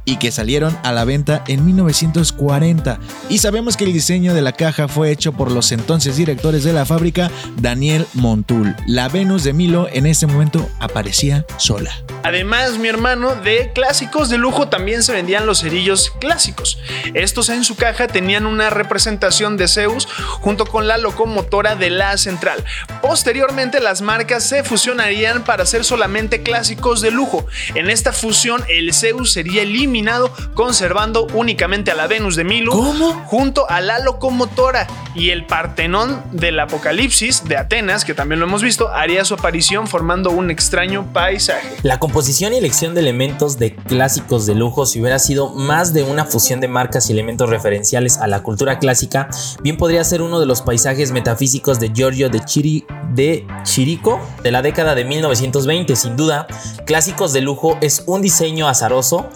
y 0.09 0.17
que 0.17 0.31
salieron 0.31 0.75
a 0.83 0.91
la 0.91 1.05
venta 1.05 1.43
en 1.47 1.63
1940. 1.63 2.99
Y 3.29 3.37
sabemos 3.37 3.77
que 3.77 3.83
el 3.83 3.93
diseño 3.93 4.33
de 4.33 4.41
la 4.41 4.53
caja 4.53 4.87
fue 4.87 5.11
hecho 5.11 5.33
por 5.33 5.51
los 5.51 5.71
entonces 5.71 6.17
directores 6.17 6.63
de 6.63 6.73
la 6.73 6.83
fábrica, 6.83 7.29
Daniel 7.57 8.07
Montul. 8.15 8.75
La 8.87 9.07
Venus 9.07 9.43
de 9.43 9.53
Milo 9.53 9.87
en 9.91 10.07
ese 10.07 10.25
momento 10.25 10.67
aparecía 10.79 11.45
sola. 11.57 11.91
Además, 12.23 12.79
mi 12.79 12.87
hermano, 12.87 13.35
de 13.35 13.71
clásicos 13.71 14.29
de 14.29 14.39
lujo 14.39 14.67
también 14.67 15.03
se 15.03 15.13
vendían 15.13 15.45
los 15.45 15.61
cerillos 15.61 16.11
clásicos. 16.19 16.79
Estos 17.13 17.49
en 17.49 17.63
su 17.63 17.75
caja 17.75 18.07
tenían 18.07 18.47
una 18.47 18.71
representación 18.71 19.57
de 19.57 19.67
Zeus 19.67 20.07
junto 20.39 20.65
con 20.65 20.87
la 20.87 20.97
locomotora 20.97 21.75
de 21.75 21.91
la 21.91 22.17
central. 22.17 22.65
Posteriormente, 23.03 23.79
las 23.79 24.01
marcas 24.01 24.43
se 24.43 24.63
fusionarían 24.63 25.43
para 25.43 25.67
ser 25.67 25.85
solamente 25.85 26.41
clásicos 26.41 27.01
de 27.01 27.11
lujo. 27.11 27.45
En 27.75 27.91
esta 27.91 28.11
fusión, 28.11 28.63
el 28.69 28.91
Zeus 28.91 29.31
sería 29.31 29.61
eliminado, 29.99 30.31
conservando 30.53 31.27
únicamente 31.33 31.91
a 31.91 31.95
la 31.95 32.07
Venus 32.07 32.37
de 32.37 32.45
Milo 32.45 32.71
¿Cómo? 32.71 33.11
junto 33.25 33.69
a 33.69 33.81
la 33.81 33.99
locomotora 33.99 34.87
y 35.13 35.31
el 35.31 35.45
Partenón 35.45 36.23
del 36.31 36.57
Apocalipsis 36.59 37.43
de 37.43 37.57
Atenas, 37.57 38.05
que 38.05 38.13
también 38.13 38.39
lo 38.39 38.45
hemos 38.45 38.63
visto, 38.63 38.87
haría 38.89 39.25
su 39.25 39.33
aparición 39.33 39.87
formando 39.87 40.29
un 40.29 40.51
extraño 40.51 41.11
paisaje. 41.11 41.75
La 41.83 41.99
composición 41.99 42.53
y 42.53 42.57
elección 42.57 42.93
de 42.95 43.01
elementos 43.01 43.59
de 43.59 43.75
clásicos 43.75 44.45
de 44.45 44.55
lujo, 44.55 44.85
si 44.85 45.01
hubiera 45.01 45.19
sido 45.19 45.49
más 45.49 45.93
de 45.93 46.03
una 46.03 46.23
fusión 46.23 46.61
de 46.61 46.69
marcas 46.69 47.09
y 47.09 47.13
elementos 47.13 47.49
referenciales 47.49 48.17
a 48.19 48.27
la 48.27 48.41
cultura 48.41 48.79
clásica, 48.79 49.29
bien 49.61 49.75
podría 49.75 50.03
ser 50.05 50.21
uno 50.21 50.39
de 50.39 50.45
los 50.45 50.61
paisajes 50.61 51.11
metafísicos 51.11 51.79
de 51.81 51.91
Giorgio 51.93 52.29
de, 52.29 52.39
Chiri, 52.45 52.85
de 53.13 53.45
Chirico 53.63 54.21
de 54.43 54.51
la 54.51 54.61
década 54.61 54.95
de 54.95 55.03
1920. 55.03 55.95
Sin 55.97 56.15
duda, 56.15 56.47
clásicos 56.85 57.33
de 57.33 57.41
lujo 57.41 57.77
es 57.81 58.03
un 58.05 58.21
diseño 58.21 58.69
azaroso, 58.69 59.27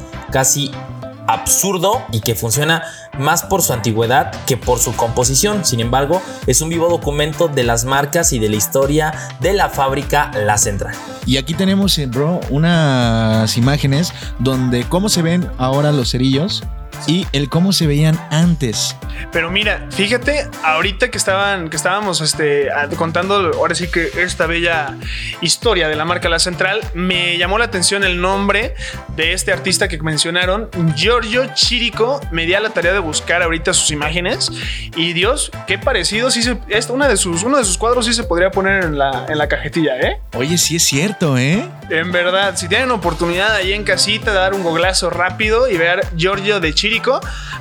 absurdo 1.28 2.04
y 2.12 2.20
que 2.20 2.36
funciona 2.36 2.84
más 3.18 3.44
por 3.44 3.62
su 3.62 3.74
antigüedad 3.74 4.32
que 4.46 4.58
por 4.58 4.80
su 4.80 4.96
composición. 4.96 5.66
Sin 5.66 5.80
embargo, 5.80 6.22
es 6.48 6.62
un 6.62 6.70
vivo 6.70 6.90
documento 6.90 7.48
de 7.48 7.64
las 7.64 7.86
marcas 7.86 8.34
y 8.34 8.40
de 8.40 8.50
la 8.50 8.56
historia 8.56 9.14
de 9.40 9.54
la 9.54 9.70
fábrica 9.70 10.32
La 10.36 10.58
Central. 10.58 10.96
Y 11.26 11.38
aquí 11.38 11.54
tenemos, 11.54 11.98
eh, 11.98 12.08
bro, 12.08 12.42
unas 12.50 13.56
imágenes 13.58 14.14
donde 14.40 14.84
cómo 14.84 15.10
se 15.10 15.22
ven 15.22 15.50
ahora 15.58 15.92
los 15.92 16.12
cerillos 16.12 16.64
y 17.08 17.28
el 17.32 17.50
cómo 17.50 17.74
se 17.74 17.88
veían 17.88 18.20
antes. 18.32 18.96
Pero 19.32 19.52
mira, 19.52 19.88
fíjate, 19.92 20.48
ahorita 20.64 21.10
que 21.10 21.18
estaban, 21.18 21.70
que 21.70 21.76
estábamos 21.76 22.22
este, 22.22 22.70
contando 22.98 23.52
ahora 23.56 23.76
sí 23.76 23.88
que 23.88 24.10
esta 24.18 24.48
bella 24.48 24.96
historia 25.42 25.88
de 25.88 25.96
la 25.96 26.06
marca 26.06 26.30
La 26.30 26.40
Central, 26.40 26.82
me 26.94 27.38
llamó 27.38 27.58
la 27.58 27.66
atención 27.66 28.04
el 28.04 28.22
nombre 28.22 28.76
de 29.16 29.34
este 29.34 29.52
artista 29.52 29.88
que 29.88 29.98
mencionaron, 30.00 30.70
Giorgio 30.96 31.54
Chirico. 31.54 32.20
Me 32.32 32.46
di 32.46 32.54
a 32.54 32.60
la 32.60 32.70
tarea 32.70 32.94
de 32.94 33.00
buscar 33.00 33.42
ahorita 33.42 33.74
sus 33.74 33.92
imágenes 33.92 34.52
y 34.96 35.14
Dios, 35.14 35.52
qué 35.68 35.78
parecido. 35.78 36.32
Sí 36.32 36.44
se, 36.44 36.58
es 36.70 36.90
una 36.90 37.08
de 37.08 37.18
sus, 37.18 37.44
uno 37.44 37.58
de 37.58 37.66
sus 37.66 37.78
cuadros 37.78 38.06
sí 38.06 38.14
se 38.14 38.24
podría 38.24 38.52
poner 38.52 38.84
en 38.84 38.98
la, 38.98 39.26
en 39.30 39.38
la 39.38 39.48
cajetilla, 39.48 40.00
¿eh? 40.00 40.20
Oye, 40.36 40.58
sí 40.58 40.76
es 40.76 40.84
cierto, 40.84 41.38
¿eh? 41.38 41.68
En 41.90 42.12
verdad, 42.12 42.56
si 42.56 42.68
tienen 42.68 42.92
oportunidad 42.92 43.54
ahí 43.54 43.74
en 43.74 43.84
casita 43.84 44.32
de 44.32 44.38
dar 44.38 44.54
un 44.54 44.64
goglazo 44.64 45.10
rápido 45.10 45.70
y 45.70 45.78
ver 45.78 46.06
Giorgio 46.16 46.60
de 46.60 46.74
Chirico, 46.74 46.83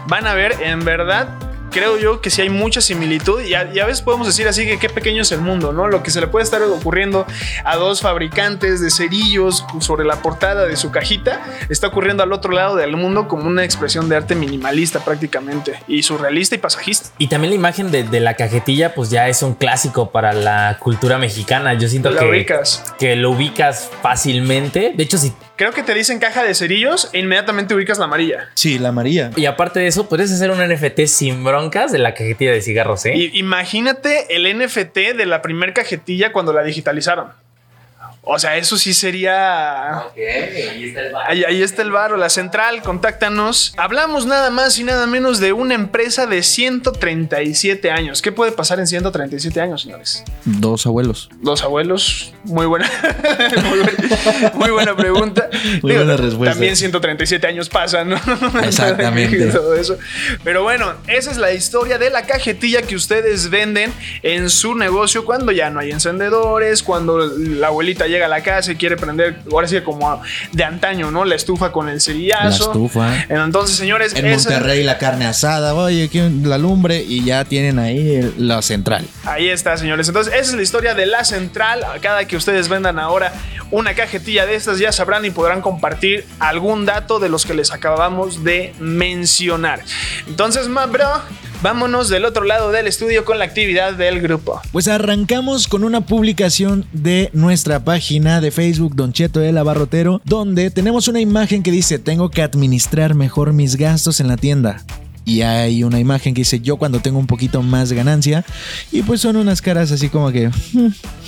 van 0.07 0.27
a 0.27 0.35
ver 0.35 0.53
en 0.63 0.85
verdad. 0.85 1.52
Creo 1.73 1.99
yo 1.99 2.21
que 2.21 2.31
sí 2.31 2.43
hay 2.43 2.51
mucha 2.51 2.81
similitud 2.81 3.41
y 3.43 3.55
a, 3.55 3.73
y 3.73 3.79
a 3.81 3.87
veces 3.87 4.03
podemos 4.03 4.27
decir 4.27 4.47
así 4.47 4.67
que 4.67 4.79
qué 4.79 4.89
pequeño 4.89 5.23
es 5.23 5.33
el 5.33 5.41
mundo, 5.41 5.73
¿no? 5.73 5.89
Lo 5.89 6.03
que 6.03 6.11
se 6.11 6.21
le 6.21 6.27
puede 6.27 6.45
estar 6.45 6.63
ocurriendo 6.63 7.27
a 7.65 7.77
dos 7.77 8.01
fabricantes 8.03 8.81
de 8.81 8.91
cerillos 8.91 9.65
sobre 9.81 10.05
la 10.05 10.17
portada 10.17 10.67
de 10.67 10.77
su 10.77 10.91
cajita 10.91 11.43
está 11.69 11.87
ocurriendo 11.89 12.23
al 12.23 12.33
otro 12.33 12.53
lado 12.53 12.77
del 12.77 12.97
mundo 12.97 13.27
como 13.29 13.45
una 13.45 13.65
expresión 13.65 14.09
de 14.09 14.17
arte 14.17 14.35
minimalista 14.35 15.01
prácticamente 15.05 15.81
y 15.89 16.03
surrealista 16.03 16.55
y 16.55 16.59
pasajista. 16.59 17.09
Y 17.19 17.29
también 17.29 17.51
la 17.51 17.57
imagen 17.57 17.91
de, 17.91 18.05
de 18.05 18.21
la 18.21 18.35
cajetilla, 18.35 18.95
pues 18.95 19.11
ya 19.11 19.29
es 19.29 19.43
un 19.43 19.55
clásico 19.55 20.11
para 20.11 20.33
la 20.33 20.77
cultura 20.79 21.19
mexicana. 21.19 21.75
Yo 21.75 21.89
siento 21.89 22.11
La 22.11 22.21
que, 22.21 22.29
ubicas. 22.29 22.85
que 22.99 23.17
lo 23.17 23.31
ubicas 23.31 23.91
fácilmente. 24.03 24.93
De 24.95 25.03
hecho, 25.03 25.19
si. 25.19 25.33
Creo 25.57 25.73
que 25.73 25.83
te 25.83 25.95
dicen 25.95 26.19
caja 26.19 26.43
de 26.43 26.55
cerillos 26.55 27.09
e 27.13 27.21
inmediatamente 27.21 27.75
ubicas 27.75 27.99
la 27.99 28.07
amarilla. 28.07 28.49
Sí, 28.55 28.79
la 28.79 28.91
María. 28.91 29.31
Y 29.37 29.47
aparte 29.47 29.81
de 29.81 29.87
eso, 29.87 30.09
puedes 30.09 30.33
hacer 30.33 30.51
un 30.51 30.59
NFT 30.59 31.07
sin 31.07 31.45
de 31.71 31.99
la 31.99 32.15
cajetilla 32.15 32.53
de 32.53 32.63
cigarros, 32.63 33.05
¿eh? 33.07 33.31
Imagínate 33.33 34.35
el 34.35 34.59
NFT 34.59 35.17
de 35.17 35.27
la 35.27 35.43
primer 35.43 35.73
cajetilla 35.73 36.33
cuando 36.33 36.53
la 36.53 36.63
digitalizaron. 36.63 37.29
O 38.25 38.39
sea, 38.39 38.57
eso 38.57 38.77
sí 38.77 38.95
sería. 38.95 39.99
Ahí, 41.27 41.43
ahí 41.43 41.61
está 41.61 41.83
el 41.83 41.91
baro, 41.91 42.17
la 42.17 42.29
central, 42.29 42.81
contáctanos. 42.81 43.75
Hablamos 43.77 44.27
nada 44.27 44.51
más 44.51 44.79
y 44.79 44.85
nada 44.85 45.09
menos 45.09 45.41
de 45.41 45.53
una 45.53 45.75
empresa 45.75 46.27
de 46.27 46.45
137 46.45 47.91
años. 47.91 48.23
¿Qué 48.23 48.31
puede 48.31 48.53
pasar 48.53 48.79
en 48.79 48.87
137 48.87 49.61
años, 49.61 49.83
señores? 49.83 50.23
Dos 50.45 50.87
abuelos. 50.87 51.31
Los 51.43 51.65
abuelos, 51.65 52.33
muy 52.45 52.67
buena, 52.67 52.89
muy, 53.65 53.81
buena 53.81 54.53
muy 54.55 54.71
buena 54.71 54.97
pregunta. 54.97 55.51
Muy 55.83 55.95
buena 55.97 56.17
respuesta. 56.17 56.53
También 56.53 56.77
137 56.77 57.45
años 57.49 57.69
pasan, 57.69 58.11
¿no? 58.11 58.21
Exactamente. 58.63 59.47
Todo 59.47 59.75
eso. 59.75 59.99
Pero 60.45 60.63
bueno, 60.63 60.95
esa 61.09 61.33
es 61.33 61.39
la 61.39 61.53
historia 61.53 61.99
de 61.99 62.11
la 62.11 62.23
cajetilla 62.25 62.83
que 62.83 62.95
ustedes 62.95 63.51
venden 63.51 63.93
en 64.23 64.49
su 64.49 64.77
negocio 64.77 65.25
cuando 65.25 65.51
ya 65.51 65.71
no 65.71 65.81
hay 65.81 65.91
encendedores, 65.91 66.85
cuando 66.85 67.19
la 67.19 67.67
abuelita 67.67 68.07
ya 68.07 68.12
llega 68.13 68.27
a 68.27 68.29
la 68.29 68.43
casa 68.43 68.71
y 68.73 68.77
quiere 68.77 68.97
prender, 68.97 69.41
ahora 69.51 69.67
sí 69.67 69.81
como 69.81 70.23
de 70.53 70.65
antaño, 70.65 71.11
¿no? 71.11 71.25
La 71.25 71.35
estufa 71.35 71.73
con 71.73 71.89
el 71.89 71.95
La 71.97 72.01
cerillazo. 72.01 72.73
estufa. 72.73 73.25
Entonces, 73.29 73.77
señores, 73.77 74.15
En 74.15 74.27
esa- 74.27 74.51
Monterrey 74.51 74.85
la 74.85 74.99
carne 74.99 75.27
asada, 75.27 75.75
oye, 75.75 76.09
que 76.09 76.31
la 76.45 76.59
lumbre 76.59 77.03
y 77.03 77.25
ya 77.25 77.45
tienen 77.45 77.79
ahí 77.79 78.17
el- 78.17 78.35
la 78.49 78.63
central. 78.63 79.07
Ahí 79.25 79.49
está, 79.49 79.77
señores. 79.77 80.07
Entonces, 80.09 80.33
esa 80.35 80.43
es 80.51 80.55
la 80.55 80.63
historia 80.63 80.95
de 80.95 81.07
la 81.07 81.25
central. 81.25 81.83
A 81.85 81.99
Cada 82.01 82.25
que 82.27 82.37
ustedes 82.37 82.69
vendan 82.69 82.99
ahora 82.99 83.33
una 83.71 83.95
cajetilla 83.95 84.45
de 84.47 84.55
estas, 84.55 84.79
ya 84.79 84.93
sabrán 84.93 85.25
y 85.25 85.31
podrán 85.31 85.63
compartir 85.63 86.27
algún 86.39 86.85
dato 86.85 87.19
de 87.19 87.29
los 87.29 87.47
que 87.47 87.55
les 87.55 87.71
acabamos 87.73 88.45
de 88.45 88.75
mencionar. 88.79 89.81
Entonces, 90.27 90.69
ma 90.69 90.87
bro, 90.87 91.09
vámonos 91.63 92.09
del 92.09 92.25
otro 92.25 92.45
lado 92.45 92.73
del 92.73 92.87
estudio 92.87 93.25
con 93.25 93.39
la 93.39 93.45
actividad 93.45 93.95
del 93.95 94.21
grupo. 94.21 94.61
Pues 94.73 94.89
arrancamos 94.89 95.69
con 95.69 95.85
una 95.85 96.01
publicación 96.03 96.87
de 96.93 97.31
nuestra 97.33 97.85
página 97.85 98.41
de 98.41 98.51
Facebook 98.51 98.95
Don 98.97 99.13
Cheto 99.13 99.41
el 99.41 99.57
Abarrotero, 99.57 100.21
donde 100.25 100.71
tenemos 100.71 101.09
una 101.09 101.21
imagen 101.21 101.63
que 101.63 101.71
dice 101.71 101.99
tengo 101.99 102.31
que 102.31 102.43
administrar 102.43 103.15
mejor 103.15 103.53
mis 103.53 103.77
gastos 103.77 104.21
en 104.21 104.29
la 104.29 104.37
tienda. 104.37 104.83
Y 105.25 105.43
hay 105.43 105.85
una 105.85 106.01
imagen 106.01 106.35
que 106.35 106.41
dice 106.41 106.61
yo 106.61 106.77
cuando 106.77 107.01
tengo 107.01 107.19
un 107.19 107.27
poquito 107.27 107.63
más 107.63 107.93
ganancia. 107.93 108.45
Y 108.91 109.03
pues 109.03 109.21
son 109.21 109.37
unas 109.37 109.63
caras 109.63 109.93
así 109.93 110.09
como 110.09 110.31
que... 110.33 110.51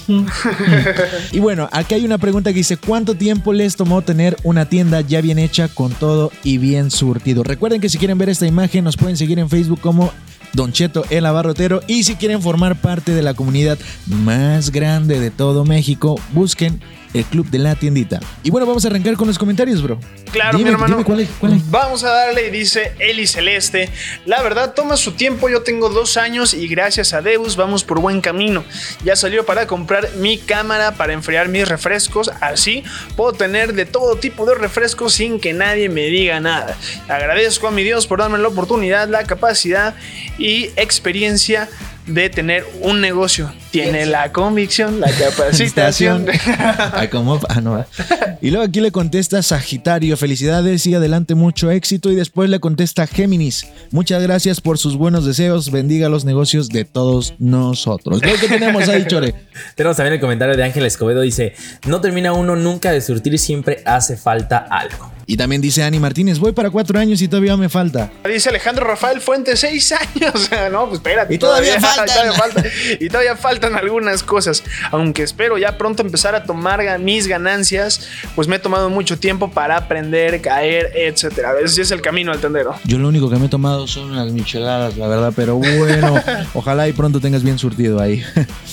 y 1.33 1.39
bueno, 1.39 1.69
aquí 1.73 1.95
hay 1.95 2.05
una 2.05 2.19
pregunta 2.19 2.51
que 2.51 2.59
dice 2.59 2.77
¿cuánto 2.77 3.15
tiempo 3.15 3.55
les 3.55 3.77
tomó 3.77 4.03
tener 4.03 4.37
una 4.43 4.69
tienda 4.69 5.01
ya 5.01 5.23
bien 5.23 5.39
hecha 5.39 5.69
con 5.69 5.93
todo 5.93 6.31
y 6.43 6.59
bien 6.59 6.91
surtido? 6.91 7.43
Recuerden 7.43 7.81
que 7.81 7.89
si 7.89 7.99
quieren 7.99 8.19
ver 8.19 8.29
esta 8.29 8.47
imagen 8.47 8.85
nos 8.85 8.97
pueden 8.97 9.17
seguir 9.17 9.39
en 9.39 9.49
Facebook 9.49 9.81
como 9.81 10.13
Don 10.55 10.73
Cheto 10.73 11.05
el 11.11 11.27
Abarrotero. 11.27 11.83
Y 11.87 12.05
si 12.05 12.17
quieren 12.17 12.41
formar 12.43 12.77
parte 12.77 13.13
de 13.13 13.23
la 13.23 13.35
comunidad 13.35 13.79
más 14.07 14.71
grande 14.71 15.21
de 15.21 15.31
todo 15.31 15.65
México, 15.65 16.19
busquen 16.33 16.81
el 17.13 17.25
Club 17.25 17.49
de 17.49 17.59
la 17.59 17.77
Tiendita. 17.77 18.19
Y 18.43 18.51
bueno, 18.51 18.67
vamos 18.67 18.85
a 18.85 18.89
arrancar 18.89 19.15
con 19.15 19.29
los 19.29 19.39
comentarios, 19.39 19.81
bro. 19.83 20.01
Claro, 20.33 20.59
Dime, 20.59 20.71
mi 20.71 20.75
hermano. 20.75 20.97
dime 20.97 21.05
cuál 21.05 21.21
es, 21.21 21.29
cuál 21.39 21.53
es. 21.53 21.71
Vamos 21.71 22.03
a 22.03 22.11
darle, 22.11 22.51
dice 22.51 22.93
Eli 22.99 23.29
Celeste. 23.29 23.89
La 24.27 24.43
verdad, 24.43 24.75
toma 24.75 24.97
su 24.97 25.13
tiempo. 25.13 25.49
Yo 25.49 25.63
tengo 25.63 25.91
dos 25.91 26.17
años 26.17 26.55
y 26.55 26.67
gracias 26.67 27.15
a 27.15 27.23
Deus 27.23 27.55
vamos 27.55 27.85
por 27.85 28.01
buen 28.01 28.21
camino. 28.21 28.65
Ya 29.05 29.15
salió 29.15 29.47
para 29.47 29.69
comprar 29.69 30.09
mi 30.17 30.39
cámara 30.39 30.97
para 30.97 31.13
enfriar 31.13 31.49
mis 31.49 31.69
refrescos. 31.69 32.33
Así 32.41 32.83
puedo 33.17 33.33
tener 33.33 33.75
de 33.75 33.87
todo 33.87 34.17
tipo 34.17 34.45
de 34.45 34.57
refrescos 34.57 35.15
sin 35.15 35.39
que 35.39 35.53
nadie 35.53 35.89
me 35.89 36.07
diga 36.07 36.41
nada. 36.41 36.77
Agradezco 37.09 37.69
a 37.69 37.71
mi 37.71 37.85
Dios 37.85 38.09
por 38.09 38.19
darme 38.19 38.39
la 38.39 38.49
oportunidad, 38.49 39.09
la 39.09 39.23
capacidad 39.23 39.95
y 40.37 40.44
experiencia 40.77 41.69
de 42.07 42.29
tener 42.29 42.65
un 42.83 43.01
negocio. 43.01 43.51
Tiene 43.71 44.07
la 44.07 44.31
convicción, 44.31 45.01
la 45.01 45.11
capacitación. 45.11 46.27
Ah, 47.49 47.61
no, 47.61 47.73
va. 47.73 47.87
Y 48.41 48.51
luego 48.51 48.65
aquí 48.65 48.81
le 48.81 48.93
contesta 48.93 49.43
Sagitario, 49.43 50.17
felicidades 50.17 50.87
y 50.87 50.95
adelante 50.95 51.35
mucho 51.35 51.71
éxito. 51.71 52.11
Y 52.11 52.15
después 52.15 52.51
le 52.51 52.61
contesta 52.61 53.07
Géminis, 53.07 53.67
muchas 53.91 54.23
gracias 54.23 54.61
por 54.61 54.79
sus 54.79 54.97
buenos 54.97 55.25
deseos, 55.25 55.71
bendiga 55.71 56.09
los 56.09 56.25
negocios 56.25 56.69
de 56.69 56.85
todos 56.85 57.35
nosotros. 57.39 58.21
Lo 58.23 58.35
que 58.39 58.49
tenemos 58.49 58.89
ahí, 58.89 59.07
Chore. 59.07 59.35
Tenemos 59.75 59.97
también 59.97 60.15
el 60.15 60.21
comentario 60.21 60.57
de 60.57 60.65
Ángel 60.65 60.85
Escobedo. 60.85 61.21
Dice: 61.23 61.55
No 61.87 62.01
termina 62.01 62.33
uno 62.33 62.57
nunca 62.57 62.93
de 62.93 63.01
surtir, 63.01 63.39
siempre 63.39 63.83
hace 63.85 64.17
falta 64.17 64.59
algo. 64.59 65.14
Y 65.27 65.37
también 65.37 65.63
dice 65.63 65.83
Ani 65.83 65.99
Martínez, 65.99 66.39
voy 66.39 66.53
para 66.53 66.71
cuatro 66.71 66.99
años 66.99 67.23
y 67.23 67.29
todavía 67.29 67.57
me 67.57 67.69
falta. 67.69 68.11
Dice 68.25 68.51
Alejandro 68.51 68.87
Rafael 68.87 69.21
Fuentes, 69.21 69.61
seis 69.61 69.93
años. 69.93 70.51
no, 70.73 70.87
pues 70.87 70.99
espérate. 70.99 71.35
Y 71.35 71.39
todavía 71.39 71.81
faltan. 71.81 72.07
todavía 72.07 72.33
faltan. 72.33 72.65
y 73.01 73.09
todavía 73.09 73.37
faltan 73.37 73.75
algunas 73.77 74.23
cosas. 74.23 74.63
Aunque 74.91 75.23
espero 75.23 75.59
ya 75.59 75.79
pronto 75.79 76.03
empezar 76.03 76.35
a 76.35 76.45
tomar 76.45 76.99
mis 76.99 77.27
ganancias, 77.27 78.09
pues 78.35 78.49
me 78.49 78.57
he 78.57 78.59
tomado 78.59 78.91
mucho 78.91 79.19
tiempo 79.19 79.51
para 79.51 79.77
aprender, 79.77 80.41
caer, 80.41 80.91
etcétera. 80.95 81.55
Ese 81.63 81.75
sí 81.75 81.81
es 81.81 81.91
el 81.91 82.01
camino 82.01 82.33
al 82.33 82.41
tendero. 82.41 82.75
Yo 82.85 82.99
lo 82.99 83.09
único 83.09 83.31
que 83.31 83.37
me 83.37 83.47
he 83.47 83.49
tomado 83.49 83.87
son 83.87 84.11
unas 84.11 84.33
micheladas, 84.33 84.97
la 84.97 85.07
verdad, 85.07 85.33
pero 85.35 85.57
bueno, 85.57 86.21
ojalá 86.55 86.89
y 86.89 86.93
pronto 86.93 87.21
tengas 87.21 87.43
bien 87.43 87.59
surtido 87.59 88.01
ahí. 88.01 88.23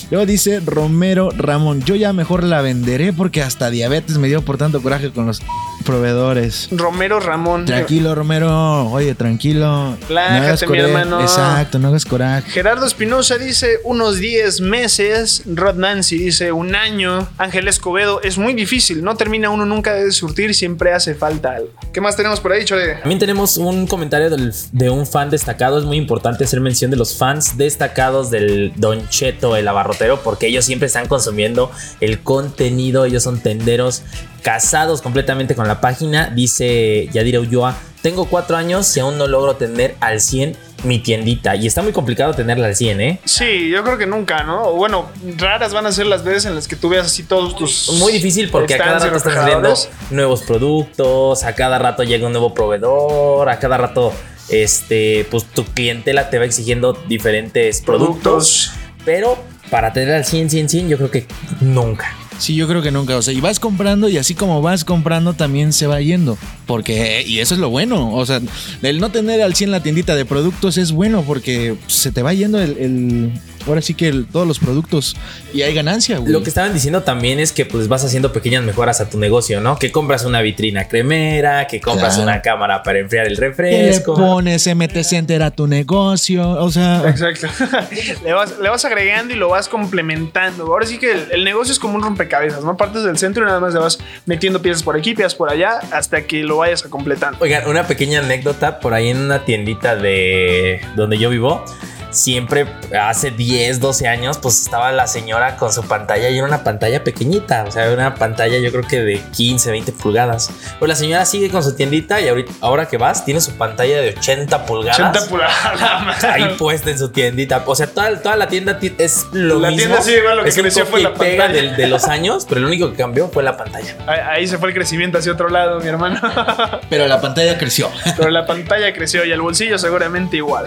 Luego 0.10 0.26
dice 0.26 0.60
Romero 0.60 1.30
Ramón, 1.32 1.84
yo 1.84 1.96
ya 1.96 2.14
mejor 2.14 2.44
la 2.44 2.62
venderé 2.62 3.14
porque 3.14 3.42
hasta 3.42 3.70
diabetes 3.70 4.18
me 4.18 4.28
dio 4.28 4.42
por 4.42 4.58
tanto 4.58 4.82
coraje 4.82 5.12
con 5.12 5.28
los 5.28 5.42
proveedores. 5.86 6.41
Romero 6.72 7.20
Ramón. 7.20 7.66
Tranquilo, 7.66 8.16
Romero, 8.16 8.90
oye, 8.92 9.16
tranquilo. 9.16 9.98
Relájate, 10.08 10.68
mi 10.68 10.78
hermano. 10.80 11.22
Exacto, 11.22 11.80
no 11.80 11.90
hagas 11.90 12.06
coraje. 12.06 12.50
Gerardo 12.52 12.86
Espinosa 12.86 13.38
dice 13.38 13.80
unos 13.84 14.18
10 14.18 14.62
meses. 14.62 15.44
Rod 15.46 15.76
Nancy 15.76 16.18
dice 16.18 16.52
un 16.52 16.76
año. 16.76 17.28
Ángel 17.38 17.68
Escobedo 17.68 18.22
es 18.22 18.38
muy 18.38 18.54
difícil. 18.54 19.04
No 19.04 19.16
termina 19.16 19.50
uno 19.50 19.66
nunca 19.66 19.94
de 19.94 20.12
surtir. 20.12 20.54
Siempre 20.56 20.94
hace 20.94 21.16
falta 21.16 21.54
algo. 21.56 21.70
¿Qué 21.94 22.02
más 22.02 22.16
tenemos 22.16 22.40
por 22.40 22.52
ahí, 22.52 22.66
Chole? 22.66 22.96
También 22.96 23.20
tenemos 23.20 23.58
un 23.58 23.88
comentario 23.88 24.30
del- 24.30 24.54
de 24.72 24.90
un 24.90 25.06
fan 25.06 25.30
destacado. 25.30 25.78
Es 25.80 25.86
muy 25.86 25.98
importante 25.98 26.44
hacer 26.44 26.60
mención 26.62 26.92
de 26.92 26.98
los 26.98 27.18
fans 27.18 27.58
destacados 27.58 28.32
del 28.32 28.74
Don 28.76 29.08
Cheto, 29.10 29.56
el 29.56 29.68
abarrotero, 29.68 30.22
porque 30.24 30.48
ellos 30.48 30.66
siempre 30.66 30.88
están 30.88 31.08
consumiendo 31.08 31.72
el 32.00 32.22
contenido. 32.22 33.06
Ellos 33.06 33.24
son 33.24 33.40
tenderos 33.40 34.04
casados 34.42 35.02
completamente 35.04 35.54
con 35.56 35.68
la 35.68 35.82
página. 35.82 36.31
Dice 36.32 37.10
Yadira 37.14 37.40
Ulloa: 37.40 37.78
Tengo 38.02 38.26
cuatro 38.26 38.58
años 38.58 38.96
y 38.98 39.00
aún 39.00 39.18
no 39.18 39.28
logro 39.28 39.56
tener 39.56 39.96
al 40.00 40.22
100 40.22 40.58
mi 40.84 41.00
tiendita. 41.00 41.56
Y 41.56 41.68
está 41.68 41.82
muy 41.82 41.92
complicado 41.92 42.34
tenerla 42.34 42.68
al 42.68 42.76
100, 42.76 43.02
¿eh? 43.02 43.20
Sí, 43.26 43.70
yo 43.70 43.84
creo 43.84 43.98
que 43.98 44.06
nunca, 44.06 44.44
¿no? 44.44 44.74
Bueno, 44.74 45.10
raras 45.38 45.74
van 45.74 45.86
a 45.86 45.92
ser 45.92 46.08
las 46.08 46.24
veces 46.24 46.46
en 46.46 46.56
las 46.56 46.68
que 46.68 46.76
tú 46.76 46.90
veas 46.90 47.06
así 47.06 47.24
todos 47.24 47.56
tus. 47.56 47.92
Muy 48.00 48.12
difícil 48.14 48.50
porque 48.50 48.76
a 48.76 48.78
cada 48.78 49.00
rato 49.00 49.18
están 49.18 49.34
saliendo 49.34 49.74
nuevos 50.10 50.42
productos, 50.42 51.44
a 51.44 51.54
cada 51.54 51.80
rato 51.80 52.04
llega 52.04 52.26
un 52.26 52.34
nuevo 52.34 52.54
proveedor, 52.54 53.50
a 53.50 53.60
cada 53.60 53.78
rato 53.78 54.14
este 54.50 55.26
pues 55.30 55.46
tu 55.46 55.64
clientela 55.66 56.30
te 56.30 56.38
va 56.38 56.46
exigiendo 56.46 56.94
diferentes 57.08 57.82
productos, 57.82 58.72
pero 59.06 59.38
para 59.70 59.94
tener 59.94 60.14
al 60.16 60.26
100 60.26 60.50
100 60.50 60.70
100 60.70 60.90
yo 60.90 60.98
creo 60.98 61.12
que 61.12 61.28
nunca. 61.62 62.16
Sí, 62.42 62.56
yo 62.56 62.68
creo 62.68 62.82
que 62.82 62.92
nunca. 62.92 63.16
O 63.18 63.22
sea, 63.22 63.34
y 63.34 63.40
vas 63.40 63.60
comprando 63.60 64.10
y 64.10 64.18
así 64.18 64.34
como 64.34 64.62
vas 64.62 64.84
comprando 64.84 65.34
también 65.34 65.74
se 65.74 65.86
va 65.88 66.02
yendo. 66.02 66.38
Porque, 66.66 67.24
y 67.26 67.40
eso 67.40 67.54
es 67.54 67.60
lo 67.60 67.70
bueno. 67.70 68.14
O 68.14 68.26
sea, 68.26 68.42
el 68.82 69.00
no 69.00 69.12
tener 69.12 69.42
al 69.42 69.54
100 69.56 69.70
la 69.72 69.84
tiendita 69.84 70.16
de 70.16 70.26
productos 70.26 70.78
es 70.78 70.92
bueno 70.92 71.24
porque 71.26 71.76
se 71.88 72.12
te 72.12 72.22
va 72.24 72.34
yendo 72.34 72.60
el... 72.60 72.78
el- 72.80 73.32
ahora 73.68 73.80
sí 73.84 73.94
que 73.94 74.08
el- 74.08 74.26
todos 74.26 74.48
los 74.48 74.58
productos 74.58 75.16
y 75.54 75.62
hay 75.62 75.76
ganancia, 75.76 76.18
güey. 76.18 76.32
Lo 76.34 76.42
que 76.42 76.50
estaban 76.50 76.74
diciendo 76.74 77.04
también 77.04 77.40
es 77.40 77.52
que 77.52 77.64
pues 77.64 77.88
vas 77.88 78.04
haciendo 78.04 78.34
pequeñas 78.34 78.64
mejoras 78.64 79.02
a 79.02 79.08
tu 79.10 79.20
negocio, 79.20 79.62
¿no? 79.62 79.78
Que 79.78 79.92
compras 79.92 80.26
una 80.26 80.42
vitrina 80.42 80.88
cremera, 80.88 81.68
que 81.68 81.80
compras 81.80 82.16
Claro. 82.16 82.24
una 82.32 82.42
cámara 82.42 82.82
para 82.82 82.98
enfriar 82.98 83.28
el 83.28 83.36
Que 83.36 83.42
le 83.42 83.48
refresco. 83.50 84.16
pones 84.16 84.66
MT 84.66 85.04
Center 85.04 85.44
a 85.44 85.52
tu 85.52 85.68
negocio. 85.68 86.50
O 86.54 86.72
sea, 86.72 87.04
Exacto. 87.08 87.48
le, 88.26 88.34
vas, 88.34 88.56
le 88.60 88.68
vas 88.68 88.84
agregando 88.84 89.32
y 89.36 89.38
lo 89.38 89.50
vas 89.50 89.70
complementando. 89.70 90.64
Ahora 90.66 90.88
sí 90.88 90.98
que 90.98 91.12
el, 91.12 91.28
el 91.32 91.44
negocio 91.44 91.72
es 91.72 91.78
como 91.78 91.94
un 91.96 92.02
rompecabezas, 92.02 92.31
¿no? 92.64 92.78
Partes 92.78 93.04
del 93.04 93.18
centro 93.18 93.44
y 93.44 93.48
nada 93.48 93.60
más 93.60 93.74
le 93.74 93.80
vas 93.80 94.00
metiendo 94.26 94.62
piezas 94.62 94.84
por 94.84 94.96
aquí, 94.96 95.14
piezas 95.14 95.36
por 95.36 95.50
allá, 95.50 95.80
hasta 95.92 96.24
que 96.24 96.44
lo 96.44 96.58
vayas 96.58 96.86
a 96.86 96.90
completar. 96.90 97.36
Oigan, 97.40 97.68
una 97.68 97.88
pequeña 97.88 98.20
anécdota 98.20 98.80
por 98.80 98.94
ahí 98.94 99.10
en 99.10 99.18
una 99.18 99.46
tiendita 99.46 99.96
de 99.96 100.82
donde 100.96 101.18
yo 101.18 101.30
vivo. 101.30 101.64
Siempre 102.12 102.68
hace 103.00 103.32
10, 103.32 103.80
12 103.80 104.08
años, 104.08 104.38
pues 104.38 104.62
estaba 104.62 104.92
la 104.92 105.08
señora 105.08 105.56
con 105.58 105.72
su 105.72 105.84
pantalla 105.84 106.30
y 106.30 106.38
era 106.38 106.46
una 106.46 106.64
pantalla 106.64 107.04
pequeñita, 107.04 107.64
o 107.68 107.72
sea, 107.72 107.90
una 107.92 108.16
pantalla 108.16 108.58
yo 108.60 108.72
creo 108.72 108.84
que 108.86 109.02
de 109.02 109.22
15, 109.36 109.72
20 109.72 109.92
pulgadas. 109.94 110.52
Pues 110.80 110.90
la 110.90 110.96
señora 110.96 111.26
sigue 111.26 111.50
con 111.50 111.64
su 111.64 111.76
tiendita 111.76 112.20
y 112.22 112.28
ahorita, 112.28 112.52
ahora 112.62 112.88
que 112.88 112.98
vas, 112.98 113.24
tiene 113.24 113.40
su 113.42 113.54
pantalla 113.54 114.02
de 114.02 114.10
80 114.10 114.66
pulgadas. 114.66 115.00
80 115.00 115.30
pulgadas. 115.30 116.24
Ahí 116.26 116.56
puesta 116.58 116.90
en 116.92 116.98
su 117.00 117.10
tiendita. 117.10 117.64
O 117.66 117.76
sea, 117.76 117.88
toda, 117.88 118.22
toda 118.22 118.36
la 118.36 118.48
tienda 118.48 118.78
ti- 118.78 118.94
es 118.98 119.26
lo 119.32 119.60
La 119.60 119.70
mismo. 119.70 119.84
tienda 119.96 120.02
sí, 120.02 120.12
igual, 120.14 120.38
lo 120.38 120.44
que 120.44 120.50
es 120.50 120.58
un 120.58 120.62
creció 120.64 120.86
fue 120.86 121.02
la 121.02 121.14
pega 121.14 121.46
pantalla. 121.46 121.62
del- 121.62 121.76
de 121.78 121.88
los 121.88 122.04
años, 122.10 122.46
pero 122.48 122.62
lo 122.62 122.68
único 122.68 122.92
que 122.92 122.98
cambió 122.98 123.30
fue 123.30 123.42
la 123.44 123.56
pantalla. 123.56 123.96
Ahí, 124.08 124.20
ahí 124.42 124.48
se 124.48 124.58
fue 124.58 124.68
el 124.70 124.76
crecimiento 124.76 125.18
hacia 125.18 125.32
otro 125.32 125.48
lado, 125.50 125.80
mi 125.80 125.88
hermano. 125.88 126.20
pero 126.90 127.08
la 127.08 127.22
pantalla 127.22 127.58
creció. 127.58 127.90
Pero 128.18 128.30
la 128.32 128.46
pantalla 128.46 128.94
creció 128.94 129.24
y 129.26 129.32
el 129.32 129.40
bolsillo 129.42 129.78
seguramente 129.78 130.38
igual. 130.38 130.66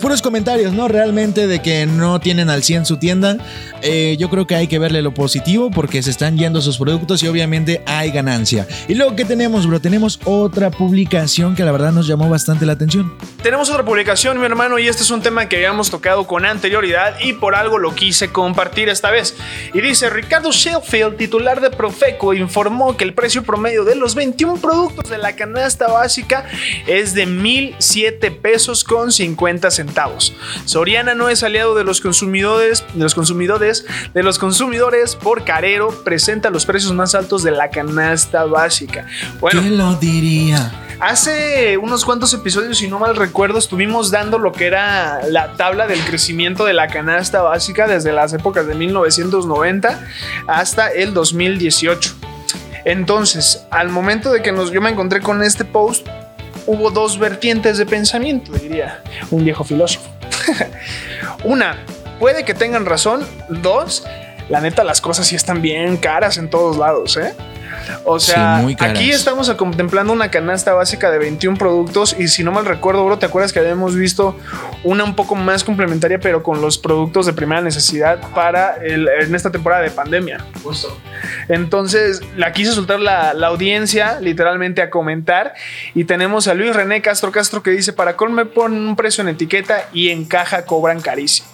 Puros 0.00 0.20
comentarios, 0.20 0.72
¿no? 0.74 0.88
Realmente 0.88 1.46
de 1.46 1.62
que 1.62 1.86
no 1.86 2.20
tienen 2.20 2.50
al 2.50 2.62
100 2.62 2.86
su 2.86 2.98
tienda. 2.98 3.38
Eh, 3.82 4.16
yo 4.18 4.30
creo 4.30 4.46
que 4.46 4.54
hay 4.54 4.66
que 4.66 4.78
verle 4.78 5.02
lo 5.02 5.14
positivo 5.14 5.70
porque 5.70 6.02
se 6.02 6.10
están 6.10 6.36
yendo 6.36 6.60
sus 6.60 6.78
productos 6.78 7.22
y 7.22 7.28
obviamente 7.28 7.82
hay 7.86 8.10
ganancia. 8.10 8.66
Y 8.88 8.94
luego, 8.94 9.14
¿qué 9.16 9.24
tenemos, 9.24 9.66
bro? 9.66 9.80
Tenemos 9.80 10.20
otra 10.24 10.70
publicación 10.70 11.54
que 11.54 11.64
la 11.64 11.72
verdad 11.72 11.92
nos 11.92 12.06
llamó 12.06 12.28
bastante 12.28 12.66
la 12.66 12.72
atención. 12.72 13.12
Tenemos 13.42 13.70
otra 13.70 13.84
publicación, 13.84 14.38
mi 14.38 14.46
hermano, 14.46 14.78
y 14.78 14.88
este 14.88 15.02
es 15.02 15.10
un 15.10 15.22
tema 15.22 15.48
que 15.48 15.56
habíamos 15.56 15.90
tocado 15.90 16.26
con 16.26 16.44
anterioridad 16.44 17.20
y 17.20 17.34
por 17.34 17.54
algo 17.54 17.78
lo 17.78 17.94
quise 17.94 18.30
compartir 18.30 18.88
esta 18.88 19.10
vez. 19.10 19.36
Y 19.72 19.80
dice, 19.80 20.10
Ricardo 20.10 20.50
Sheffield, 20.50 21.16
titular 21.16 21.60
de 21.60 21.70
Profeco, 21.70 22.34
informó 22.34 22.96
que 22.96 23.04
el 23.04 23.14
precio 23.14 23.42
promedio 23.42 23.84
de 23.84 23.96
los 23.96 24.14
21 24.14 24.56
productos 24.56 25.10
de 25.10 25.18
la 25.18 25.36
canasta 25.36 25.88
básica 25.88 26.46
es 26.86 27.14
de 27.14 27.26
1.007 27.26 28.40
pesos 28.40 28.84
con 28.84 29.12
50 29.12 29.70
centavos. 29.70 30.34
Soriana 30.64 31.14
no 31.14 31.28
es 31.28 31.42
aliado 31.42 31.74
de 31.74 31.84
los 31.84 32.00
consumidores, 32.00 32.84
de 32.94 33.02
los 33.02 33.14
consumidores, 33.14 33.84
de 34.12 34.22
los 34.22 34.38
consumidores 34.38 35.16
por 35.16 35.44
carero, 35.44 35.90
presenta 36.04 36.50
los 36.50 36.66
precios 36.66 36.92
más 36.92 37.14
altos 37.14 37.42
de 37.42 37.50
la 37.50 37.70
canasta 37.70 38.44
básica. 38.44 39.06
Bueno, 39.40 39.60
¿Quién 39.60 39.76
lo 39.76 39.94
diría? 39.94 40.72
Hace 41.00 41.76
unos 41.76 42.04
cuantos 42.04 42.32
episodios, 42.32 42.78
si 42.78 42.88
no 42.88 42.98
mal 42.98 43.16
recuerdo, 43.16 43.58
estuvimos 43.58 44.10
dando 44.10 44.38
lo 44.38 44.52
que 44.52 44.66
era 44.66 45.20
la 45.28 45.52
tabla 45.54 45.86
del 45.86 46.00
crecimiento 46.04 46.64
de 46.64 46.72
la 46.72 46.86
canasta 46.86 47.42
básica 47.42 47.86
desde 47.86 48.12
las 48.12 48.32
épocas 48.32 48.66
de 48.66 48.74
1990 48.74 50.00
hasta 50.46 50.88
el 50.88 51.12
2018. 51.12 52.14
Entonces, 52.84 53.64
al 53.70 53.88
momento 53.88 54.30
de 54.30 54.42
que 54.42 54.52
nos, 54.52 54.70
yo 54.70 54.80
me 54.80 54.90
encontré 54.90 55.20
con 55.20 55.42
este 55.42 55.64
post, 55.64 56.06
hubo 56.66 56.90
dos 56.90 57.18
vertientes 57.18 57.76
de 57.76 57.86
pensamiento, 57.86 58.52
diría 58.52 59.02
un 59.30 59.44
viejo 59.44 59.64
filósofo. 59.64 60.13
Una, 61.44 61.76
puede 62.18 62.44
que 62.44 62.54
tengan 62.54 62.86
razón. 62.86 63.26
Dos, 63.48 64.06
la 64.48 64.60
neta, 64.60 64.84
las 64.84 65.00
cosas 65.00 65.26
sí 65.26 65.36
están 65.36 65.62
bien 65.62 65.96
caras 65.96 66.38
en 66.38 66.50
todos 66.50 66.76
lados, 66.76 67.16
¿eh? 67.16 67.34
O 68.04 68.18
sea, 68.20 68.58
Sí, 68.60 68.76
aquí 68.90 69.10
estamos 69.10 69.50
contemplando 69.54 70.12
una 70.12 70.30
canasta 70.30 70.72
básica 70.72 71.10
de 71.10 71.18
21 71.18 71.56
productos 71.58 72.14
y 72.18 72.28
si 72.28 72.42
no 72.44 72.52
mal 72.52 72.64
recuerdo, 72.66 73.04
bro, 73.04 73.18
¿te 73.18 73.26
acuerdas 73.26 73.52
que 73.52 73.58
habíamos 73.60 73.94
visto 73.96 74.36
una 74.82 75.04
un 75.04 75.14
poco 75.16 75.34
más 75.34 75.64
complementaria 75.64 76.18
pero 76.20 76.42
con 76.42 76.60
los 76.60 76.78
productos 76.78 77.26
de 77.26 77.32
primera 77.32 77.60
necesidad 77.60 78.18
para 78.34 78.74
el- 78.76 79.08
en 79.08 79.34
esta 79.34 79.50
temporada 79.50 79.82
de 79.82 79.90
pandemia? 79.90 80.44
Entonces, 81.48 82.20
la 82.36 82.52
quise 82.52 82.72
soltar 82.72 83.00
la, 83.00 83.34
la 83.34 83.48
audiencia 83.48 84.18
literalmente 84.20 84.82
a 84.82 84.90
comentar 84.90 85.54
y 85.94 86.04
tenemos 86.04 86.48
a 86.48 86.54
Luis 86.54 86.74
René 86.74 87.02
Castro 87.02 87.32
Castro 87.32 87.62
que 87.62 87.70
dice, 87.70 87.92
para 87.92 88.16
col 88.16 88.30
me 88.30 88.44
ponen 88.46 88.86
un 88.86 88.96
precio 88.96 89.22
en 89.22 89.28
etiqueta 89.28 89.88
y 89.92 90.08
en 90.10 90.24
caja 90.24 90.64
cobran 90.64 91.00
carísimo. 91.00 91.48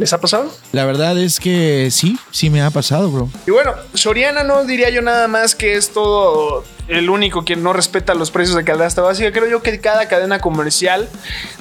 ¿Les 0.00 0.14
ha 0.14 0.18
pasado? 0.18 0.50
La 0.72 0.86
verdad 0.86 1.18
es 1.18 1.38
que 1.38 1.90
sí, 1.90 2.18
sí 2.30 2.48
me 2.48 2.62
ha 2.62 2.70
pasado, 2.70 3.10
bro. 3.10 3.28
Y 3.46 3.50
bueno, 3.50 3.74
Soriana 3.92 4.42
no 4.42 4.64
diría 4.64 4.88
yo 4.88 5.02
nada 5.02 5.28
más 5.28 5.54
que 5.54 5.74
es 5.74 5.90
todo 5.90 6.64
el 6.90 7.08
único 7.08 7.44
que 7.44 7.56
no 7.56 7.72
respeta 7.72 8.14
los 8.14 8.30
precios 8.30 8.56
de 8.56 8.64
canasta 8.64 9.00
básica. 9.00 9.30
Creo 9.32 9.48
yo 9.48 9.62
que 9.62 9.80
cada 9.80 10.08
cadena 10.08 10.40
comercial, 10.40 11.08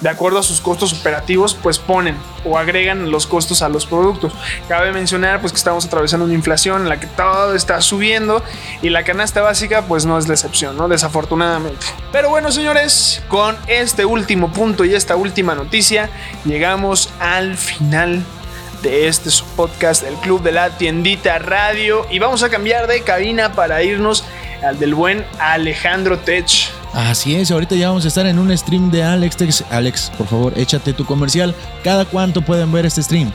de 0.01 0.09
acuerdo 0.09 0.39
a 0.39 0.43
sus 0.43 0.59
costos 0.59 0.93
operativos, 0.93 1.55
pues 1.61 1.79
ponen 1.79 2.15
o 2.45 2.57
agregan 2.57 3.11
los 3.11 3.27
costos 3.27 3.61
a 3.61 3.69
los 3.69 3.85
productos. 3.85 4.33
Cabe 4.67 4.91
mencionar 4.91 5.39
pues 5.39 5.53
que 5.53 5.57
estamos 5.57 5.85
atravesando 5.85 6.25
una 6.25 6.33
inflación 6.33 6.81
en 6.81 6.89
la 6.89 6.99
que 6.99 7.07
todo 7.07 7.55
está 7.55 7.81
subiendo 7.81 8.43
y 8.81 8.89
la 8.89 9.03
canasta 9.03 9.41
básica 9.41 9.83
pues 9.83 10.05
no 10.05 10.17
es 10.17 10.27
la 10.27 10.33
excepción, 10.33 10.75
¿no? 10.75 10.87
Desafortunadamente. 10.87 11.85
Pero 12.11 12.29
bueno, 12.29 12.51
señores, 12.51 13.21
con 13.27 13.55
este 13.67 14.05
último 14.05 14.51
punto 14.51 14.83
y 14.83 14.95
esta 14.95 15.15
última 15.15 15.53
noticia, 15.53 16.09
llegamos 16.43 17.09
al 17.19 17.55
final 17.55 18.23
de 18.81 19.07
este 19.07 19.29
podcast, 19.55 20.03
el 20.03 20.15
Club 20.15 20.41
de 20.41 20.51
la 20.51 20.77
Tiendita 20.77 21.37
Radio. 21.39 22.05
Y 22.09 22.19
vamos 22.19 22.43
a 22.43 22.49
cambiar 22.49 22.87
de 22.87 23.01
cabina 23.01 23.53
para 23.53 23.83
irnos 23.83 24.23
al 24.63 24.79
del 24.79 24.93
buen 24.95 25.25
Alejandro 25.39 26.17
Tech. 26.19 26.47
Así 26.93 27.35
es, 27.35 27.51
ahorita 27.51 27.75
ya 27.75 27.89
vamos 27.89 28.05
a 28.05 28.07
estar 28.07 28.25
en 28.25 28.39
un 28.39 28.55
stream 28.57 28.89
de 28.91 29.03
Alex. 29.03 29.37
Tex- 29.37 29.63
Alex, 29.69 30.11
por 30.17 30.27
favor, 30.27 30.53
échate 30.57 30.93
tu 30.93 31.05
comercial. 31.05 31.53
¿Cada 31.83 32.05
cuánto 32.05 32.41
pueden 32.41 32.71
ver 32.71 32.85
este 32.85 33.03
stream? 33.03 33.31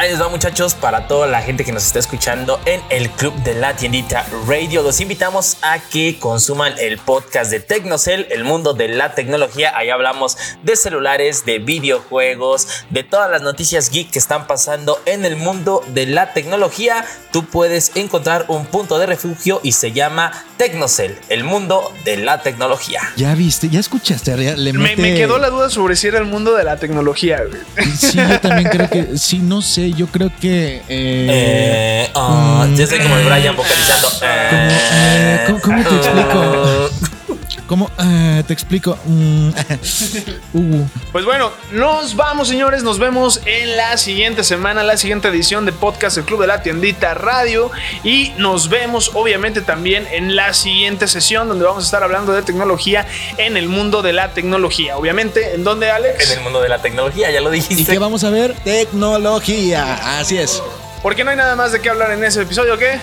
Ahí 0.00 0.10
les 0.10 0.20
va 0.22 0.28
muchachos 0.28 0.74
para 0.74 1.08
toda 1.08 1.26
la 1.26 1.42
gente 1.42 1.64
que 1.64 1.72
nos 1.72 1.84
está 1.84 1.98
escuchando 1.98 2.60
en 2.66 2.80
el 2.88 3.10
club 3.10 3.34
de 3.42 3.54
la 3.54 3.74
tiendita 3.74 4.24
radio. 4.46 4.84
Los 4.84 5.00
invitamos 5.00 5.56
a 5.60 5.80
que 5.80 6.20
consuman 6.20 6.74
el 6.78 6.98
podcast 6.98 7.50
de 7.50 7.58
Tecnocel, 7.58 8.28
el 8.30 8.44
mundo 8.44 8.74
de 8.74 8.86
la 8.86 9.16
tecnología. 9.16 9.76
Ahí 9.76 9.90
hablamos 9.90 10.36
de 10.62 10.76
celulares, 10.76 11.44
de 11.44 11.58
videojuegos, 11.58 12.68
de 12.90 13.02
todas 13.02 13.28
las 13.28 13.42
noticias 13.42 13.90
geek 13.90 14.12
que 14.12 14.20
están 14.20 14.46
pasando 14.46 15.00
en 15.04 15.24
el 15.24 15.34
mundo 15.34 15.82
de 15.88 16.06
la 16.06 16.32
tecnología. 16.32 17.04
Tú 17.32 17.46
puedes 17.46 17.90
encontrar 17.96 18.44
un 18.46 18.66
punto 18.66 19.00
de 19.00 19.06
refugio 19.06 19.58
y 19.64 19.72
se 19.72 19.90
llama 19.90 20.30
Tecnocel, 20.58 21.18
el 21.28 21.42
mundo 21.42 21.92
de 22.04 22.18
la 22.18 22.40
tecnología. 22.42 23.00
Ya 23.16 23.34
viste, 23.34 23.68
ya 23.68 23.80
escuchaste. 23.80 24.36
Le 24.36 24.72
me 24.72 24.94
quedó 24.94 25.38
la 25.38 25.50
duda 25.50 25.70
sobre 25.70 25.96
si 25.96 26.06
era 26.06 26.18
el 26.18 26.26
mundo 26.26 26.54
de 26.54 26.62
la 26.62 26.76
tecnología. 26.76 27.42
güey. 27.42 27.90
Sí, 27.96 28.16
yo 28.16 28.40
también 28.40 28.68
creo 28.68 28.88
que. 28.88 29.18
Sí, 29.18 29.38
no 29.38 29.60
sé, 29.60 29.87
yo 29.94 30.06
creo 30.06 30.30
que. 30.40 30.76
eh, 30.88 31.26
Eh, 32.08 32.10
ah, 32.14 32.66
yo 32.74 32.84
estoy 32.84 32.98
como 33.00 33.16
el 33.16 33.24
Brian 33.24 33.56
vocalizando. 33.56 34.08
eh, 34.22 35.44
¿cómo- 35.46 35.60
cómo 35.60 35.82
te 35.84 35.96
explico? 35.96 36.87
¿Cómo 37.68 37.90
eh, 38.02 38.42
te 38.46 38.54
explico? 38.54 38.98
Mm, 39.04 39.48
uh, 40.54 40.86
Pues 41.12 41.26
bueno, 41.26 41.52
nos 41.72 42.16
vamos, 42.16 42.48
señores. 42.48 42.82
Nos 42.82 42.98
vemos 42.98 43.42
en 43.44 43.76
la 43.76 43.98
siguiente 43.98 44.42
semana, 44.42 44.82
la 44.82 44.96
siguiente 44.96 45.28
edición 45.28 45.66
de 45.66 45.72
Podcast 45.72 46.16
El 46.16 46.24
Club 46.24 46.40
de 46.40 46.46
la 46.46 46.62
Tiendita 46.62 47.12
Radio. 47.12 47.70
Y 48.04 48.32
nos 48.38 48.70
vemos, 48.70 49.10
obviamente, 49.12 49.60
también 49.60 50.08
en 50.10 50.34
la 50.34 50.54
siguiente 50.54 51.06
sesión 51.08 51.46
donde 51.46 51.66
vamos 51.66 51.84
a 51.84 51.86
estar 51.86 52.02
hablando 52.02 52.32
de 52.32 52.40
tecnología 52.40 53.06
en 53.36 53.58
el 53.58 53.68
mundo 53.68 54.00
de 54.00 54.14
la 54.14 54.32
tecnología. 54.32 54.96
Obviamente, 54.96 55.54
¿en 55.54 55.62
dónde, 55.62 55.90
Alex? 55.90 56.30
En 56.30 56.38
el 56.38 56.44
mundo 56.44 56.62
de 56.62 56.70
la 56.70 56.80
tecnología, 56.80 57.30
ya 57.30 57.42
lo 57.42 57.52
¿Y 57.52 57.60
dijiste. 57.60 57.92
qué 57.92 57.98
vamos 57.98 58.24
a 58.24 58.30
ver? 58.30 58.54
Tecnología. 58.64 60.18
Así 60.18 60.38
es. 60.38 60.62
Porque 61.02 61.22
no 61.22 61.32
hay 61.32 61.36
nada 61.36 61.54
más 61.54 61.72
de 61.72 61.82
qué 61.82 61.90
hablar 61.90 62.12
en 62.12 62.24
ese 62.24 62.40
episodio, 62.40 62.78
¿qué? 62.78 62.98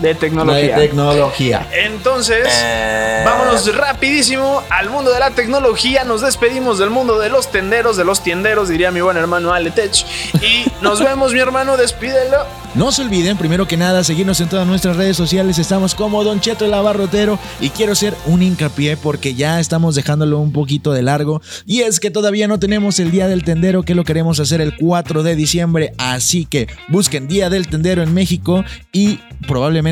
De 0.00 0.14
tecnología. 0.14 0.76
De 0.76 0.86
tecnología. 0.88 1.66
Entonces, 1.72 2.48
Eh, 2.50 3.22
vámonos 3.24 3.74
rapidísimo 3.76 4.62
al 4.70 4.88
mundo 4.90 5.12
de 5.12 5.20
la 5.20 5.30
tecnología. 5.32 6.04
Nos 6.04 6.22
despedimos 6.22 6.78
del 6.78 6.90
mundo 6.90 7.18
de 7.18 7.28
los 7.28 7.50
tenderos, 7.50 7.96
de 7.96 8.04
los 8.04 8.22
tienderos, 8.22 8.68
diría 8.68 8.90
mi 8.90 9.00
buen 9.02 9.16
hermano 9.16 9.52
Aletech. 9.52 10.04
Y 10.42 10.64
nos 10.82 11.00
vemos, 11.04 11.32
mi 11.34 11.40
hermano, 11.40 11.76
despídelo. 11.76 12.38
No 12.74 12.92
se 12.92 13.02
olviden, 13.02 13.36
primero 13.36 13.66
que 13.66 13.76
nada, 13.76 14.04
seguirnos 14.04 14.40
en 14.40 14.48
todas 14.48 14.66
nuestras 14.66 14.96
redes 14.96 15.16
sociales. 15.16 15.58
Estamos 15.58 15.94
como 15.96 16.22
Don 16.22 16.40
Cheto 16.40 16.64
el 16.64 16.72
Abarrotero. 16.72 17.38
Y 17.60 17.70
quiero 17.70 17.92
hacer 17.92 18.14
un 18.26 18.42
hincapié 18.42 18.96
porque 18.96 19.34
ya 19.34 19.58
estamos 19.60 19.96
dejándolo 19.96 20.38
un 20.38 20.52
poquito 20.52 20.92
de 20.92 21.02
largo. 21.02 21.42
Y 21.66 21.80
es 21.80 21.98
que 22.00 22.10
todavía 22.12 22.46
no 22.48 22.58
tenemos 22.60 23.00
el 23.00 23.10
Día 23.10 23.26
del 23.26 23.44
Tendero, 23.44 23.82
que 23.82 23.94
lo 23.96 24.04
queremos 24.04 24.38
hacer 24.40 24.60
el 24.60 24.76
4 24.76 25.22
de 25.24 25.34
diciembre. 25.36 25.92
Así 25.98 26.46
que 26.46 26.68
busquen 26.88 27.26
Día 27.28 27.50
del 27.50 27.66
Tendero 27.68 28.02
en 28.02 28.14
México 28.14 28.64
y 28.92 29.18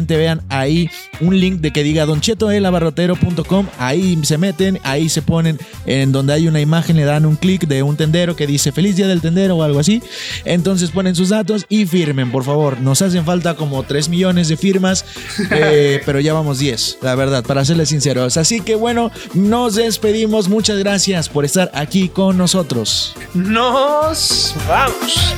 probablemente 0.06 0.16
vean 0.16 0.42
ahí 0.48 0.90
un 1.20 1.38
link 1.38 1.60
de 1.60 1.72
que 1.72 1.82
diga 1.82 2.06
donchetoelabarrotero.com. 2.06 3.66
Ahí 3.78 4.18
se 4.22 4.38
meten, 4.38 4.78
ahí 4.84 5.08
se 5.08 5.22
ponen 5.22 5.58
en 5.86 6.12
donde 6.12 6.32
hay 6.32 6.46
una 6.46 6.60
imagen, 6.60 6.96
le 6.96 7.04
dan 7.04 7.26
un 7.26 7.36
clic 7.36 7.66
de 7.66 7.82
un 7.82 7.96
tendero 7.96 8.36
que 8.36 8.46
dice 8.46 8.72
Feliz 8.72 8.96
Día 8.96 9.08
del 9.08 9.20
Tendero 9.20 9.56
o 9.56 9.62
algo 9.62 9.80
así. 9.80 10.02
Entonces 10.44 10.90
ponen 10.90 11.14
sus 11.14 11.30
datos 11.30 11.66
y 11.68 11.86
firmen, 11.86 12.30
por 12.30 12.44
favor. 12.44 12.80
Nos 12.80 13.02
hacen 13.02 13.24
falta 13.24 13.54
como 13.54 13.82
3 13.82 14.08
millones 14.08 14.48
de 14.48 14.56
firmas, 14.56 15.04
eh, 15.50 16.00
pero 16.06 16.20
ya 16.20 16.32
vamos 16.32 16.58
10, 16.58 16.98
la 17.02 17.14
verdad, 17.14 17.44
para 17.44 17.64
serles 17.64 17.88
sinceros. 17.88 18.36
Así 18.36 18.60
que 18.60 18.74
bueno, 18.74 19.10
nos 19.34 19.74
despedimos. 19.74 20.48
Muchas 20.48 20.78
gracias 20.78 21.28
por 21.28 21.44
estar 21.44 21.70
aquí 21.74 22.08
con 22.08 22.36
nosotros. 22.36 23.14
Nos 23.34 24.54
vamos. 24.68 25.34